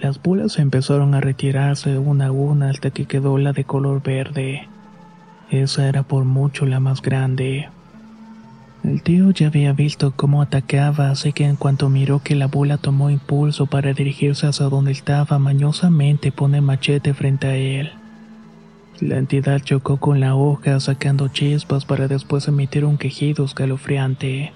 Las 0.00 0.22
bolas 0.22 0.58
empezaron 0.58 1.14
a 1.14 1.20
retirarse 1.20 1.98
una 1.98 2.26
a 2.26 2.32
una 2.32 2.68
hasta 2.68 2.90
que 2.90 3.06
quedó 3.06 3.38
la 3.38 3.54
de 3.54 3.64
color 3.64 4.02
verde. 4.02 4.68
Esa 5.50 5.88
era 5.88 6.02
por 6.02 6.24
mucho 6.24 6.66
la 6.66 6.78
más 6.78 7.00
grande. 7.00 7.70
El 8.84 9.02
tío 9.02 9.30
ya 9.30 9.46
había 9.46 9.72
visto 9.72 10.12
cómo 10.14 10.42
atacaba, 10.42 11.10
así 11.10 11.32
que 11.32 11.46
en 11.46 11.56
cuanto 11.56 11.88
miró 11.88 12.20
que 12.22 12.36
la 12.36 12.46
bola 12.46 12.76
tomó 12.76 13.08
impulso 13.08 13.66
para 13.66 13.94
dirigirse 13.94 14.46
hacia 14.46 14.66
donde 14.66 14.92
estaba, 14.92 15.38
mañosamente 15.38 16.30
pone 16.30 16.60
machete 16.60 17.14
frente 17.14 17.46
a 17.46 17.56
él. 17.56 17.92
La 19.00 19.18
entidad 19.18 19.60
chocó 19.60 19.98
con 19.98 20.20
la 20.20 20.34
hoja 20.34 20.80
sacando 20.80 21.28
chispas 21.28 21.84
para 21.84 22.08
después 22.08 22.48
emitir 22.48 22.86
un 22.86 22.96
quejido 22.96 23.44
escalofriante. 23.44 24.54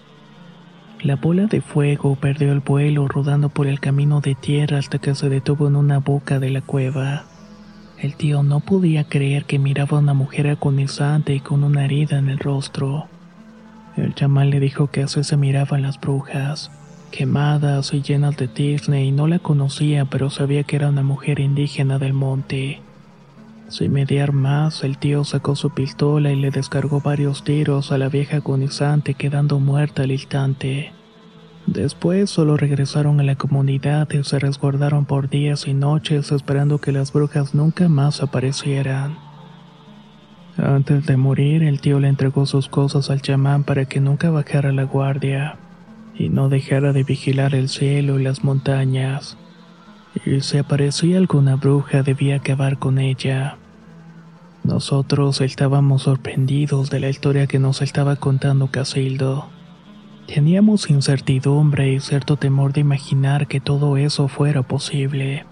La 1.03 1.17
bola 1.17 1.45
de 1.45 1.61
fuego 1.61 2.17
perdió 2.17 2.51
el 2.53 2.61
vuelo 2.61 3.07
rodando 3.07 3.51
por 3.51 3.67
el 3.67 3.81
camino 3.81 4.23
de 4.23 4.35
tierra 4.35 4.79
hasta 4.79 4.99
que 4.99 5.15
se 5.15 5.29
detuvo 5.29 5.69
en 5.69 5.77
una 5.77 5.99
boca 5.99 6.39
de 6.39 6.49
la 6.49 6.63
cueva. 6.63 7.25
El 7.99 8.15
tío 8.15 8.43
no 8.43 8.61
podía 8.61 9.05
creer 9.05 9.45
que 9.45 9.59
miraba 9.59 9.99
a 9.99 10.01
una 10.01 10.15
mujer 10.15 10.49
agonizante 10.49 11.35
y 11.35 11.41
con 11.41 11.63
una 11.63 11.85
herida 11.85 12.19
en 12.19 12.31
el 12.31 12.39
rostro. 12.39 13.09
El 13.99 14.15
chamán 14.15 14.49
le 14.49 14.59
dijo 14.59 14.87
que 14.87 15.03
así 15.03 15.23
se 15.23 15.37
miraban 15.37 15.83
las 15.83 16.01
brujas, 16.01 16.71
quemadas 17.11 17.93
y 17.93 18.01
llenas 18.01 18.39
de 18.39 18.49
tizne 18.49 19.05
y 19.05 19.13
no 19.13 19.27
la 19.27 19.39
conocía 19.39 20.07
pero 20.07 20.31
sabía 20.31 20.63
que 20.63 20.77
era 20.77 20.89
una 20.89 21.03
mujer 21.03 21.41
indígena 21.41 21.99
del 21.99 22.15
monte. 22.15 22.81
Sin 23.71 23.93
mediar 23.93 24.33
más, 24.33 24.83
el 24.83 24.99
tío 24.99 25.23
sacó 25.23 25.55
su 25.55 25.71
pistola 25.71 26.33
y 26.33 26.37
le 26.37 26.51
descargó 26.51 27.01
varios 27.01 27.45
tiros 27.45 27.93
a 27.93 27.99
la 27.99 28.09
vieja 28.09 28.39
agonizante 28.39 29.15
quedando 29.15 29.61
muerta 29.61 30.03
al 30.03 30.11
instante. 30.11 30.93
Después 31.67 32.31
solo 32.31 32.57
regresaron 32.57 33.21
a 33.21 33.23
la 33.23 33.37
comunidad 33.37 34.11
y 34.11 34.25
se 34.25 34.41
resguardaron 34.41 35.05
por 35.05 35.31
días 35.31 35.69
y 35.69 35.75
noches 35.75 36.33
esperando 36.33 36.79
que 36.79 36.91
las 36.91 37.13
brujas 37.13 37.55
nunca 37.55 37.89
más 37.89 38.25
aparecieran. 38.25 39.17
Antes 40.57 41.07
de 41.07 41.17
morir, 41.17 41.63
el 41.63 41.81
tío 41.81 42.01
le 42.01 42.09
entregó 42.09 42.47
sus 42.47 42.69
cosas 42.69 43.09
al 43.09 43.23
chamán 43.23 43.63
para 43.63 43.85
que 43.85 44.01
nunca 44.01 44.31
bajara 44.31 44.73
la 44.73 44.83
guardia 44.83 45.59
y 46.17 46.29
no 46.29 46.49
dejara 46.49 46.93
de 46.93 47.05
vigilar 47.05 47.55
el 47.55 47.69
cielo 47.69 48.19
y 48.19 48.25
las 48.25 48.43
montañas. 48.43 49.39
Y 50.27 50.41
si 50.41 50.59
aparecía 50.59 51.19
alguna 51.19 51.55
bruja 51.55 52.03
debía 52.03 52.37
acabar 52.37 52.81
con 52.81 52.99
ella. 52.99 53.60
Nosotros 54.65 55.41
estábamos 55.41 56.03
sorprendidos 56.03 56.91
de 56.91 57.01
la 57.01 57.09
historia 57.09 57.47
que 57.47 57.59
nos 57.59 57.81
estaba 57.81 58.17
contando 58.17 58.71
Casildo. 58.71 59.47
Teníamos 60.27 60.91
incertidumbre 60.91 61.93
y 61.93 62.01
cierto 62.01 62.37
temor 62.37 62.75
de 62.75 62.83
imaginar 62.83 63.47
que 63.47 63.61
todo 63.61 63.97
eso 63.97 64.29
fuera 64.29 64.63
posible. 64.63 65.47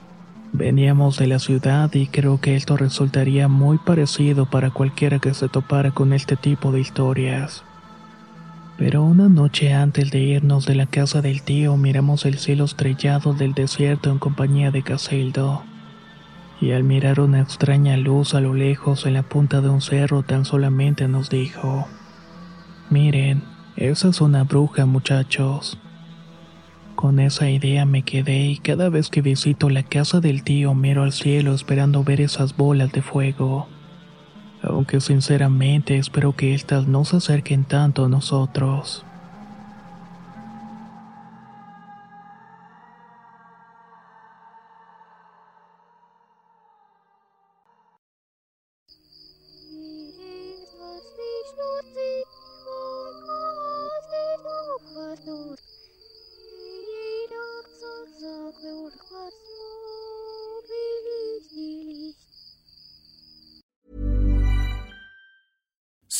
Veníamos 0.53 1.19
de 1.19 1.27
la 1.27 1.39
ciudad 1.39 1.93
y 1.95 2.07
creo 2.07 2.41
que 2.41 2.55
esto 2.55 2.77
resultaría 2.77 3.49
muy 3.49 3.79
parecido 3.79 4.47
para 4.47 4.71
cualquiera 4.71 5.19
que 5.19 5.33
se 5.33 5.49
topara 5.49 5.91
con 5.91 6.13
este 6.13 6.37
tipo 6.37 6.71
de 6.71 6.81
historias. 6.81 7.65
Pero 8.77 9.03
una 9.03 9.29
noche 9.29 9.73
antes 9.73 10.11
de 10.11 10.21
irnos 10.21 10.67
de 10.67 10.75
la 10.75 10.87
casa 10.87 11.23
del 11.23 11.43
tío 11.43 11.77
miramos 11.77 12.27
el 12.27 12.39
cielo 12.39 12.67
estrellado 12.67 13.33
del 13.33 13.55
desierto 13.55 14.11
en 14.11 14.19
compañía 14.19 14.71
de 14.71 14.83
Casildo 14.83 15.63
y 16.61 16.73
al 16.73 16.83
mirar 16.83 17.21
una 17.21 17.41
extraña 17.41 17.97
luz 17.97 18.35
a 18.35 18.41
lo 18.41 18.55
lejos 18.55 19.07
en 19.07 19.15
la 19.15 19.23
punta 19.23 19.61
de 19.61 19.69
un 19.69 19.81
cerro 19.81 20.23
tan 20.23 20.45
solamente 20.45 21.07
nos 21.07 21.31
dijo, 21.31 21.87
Miren, 22.91 23.43
esa 23.77 24.09
es 24.09 24.21
una 24.21 24.45
bruja 24.45 24.87
muchachos. 24.87 25.79
Con 26.97 27.21
esa 27.21 27.49
idea 27.49 27.85
me 27.85 28.03
quedé 28.03 28.47
y 28.47 28.57
cada 28.57 28.89
vez 28.89 29.09
que 29.09 29.23
visito 29.23 29.71
la 29.71 29.85
casa 29.85 30.21
del 30.21 30.43
tío 30.43 30.75
miro 30.75 31.05
al 31.05 31.13
cielo 31.13 31.55
esperando 31.55 32.03
ver 32.03 32.21
esas 32.21 32.57
bolas 32.57 32.91
de 32.91 33.03
fuego. 33.03 33.69
Aunque 34.63 35.01
sinceramente 35.01 35.97
espero 35.97 36.35
que 36.35 36.55
éstas 36.55 36.89
no 36.89 37.05
se 37.05 37.19
acerquen 37.19 37.65
tanto 37.65 38.07
a 38.07 38.09
nosotros. 38.09 39.05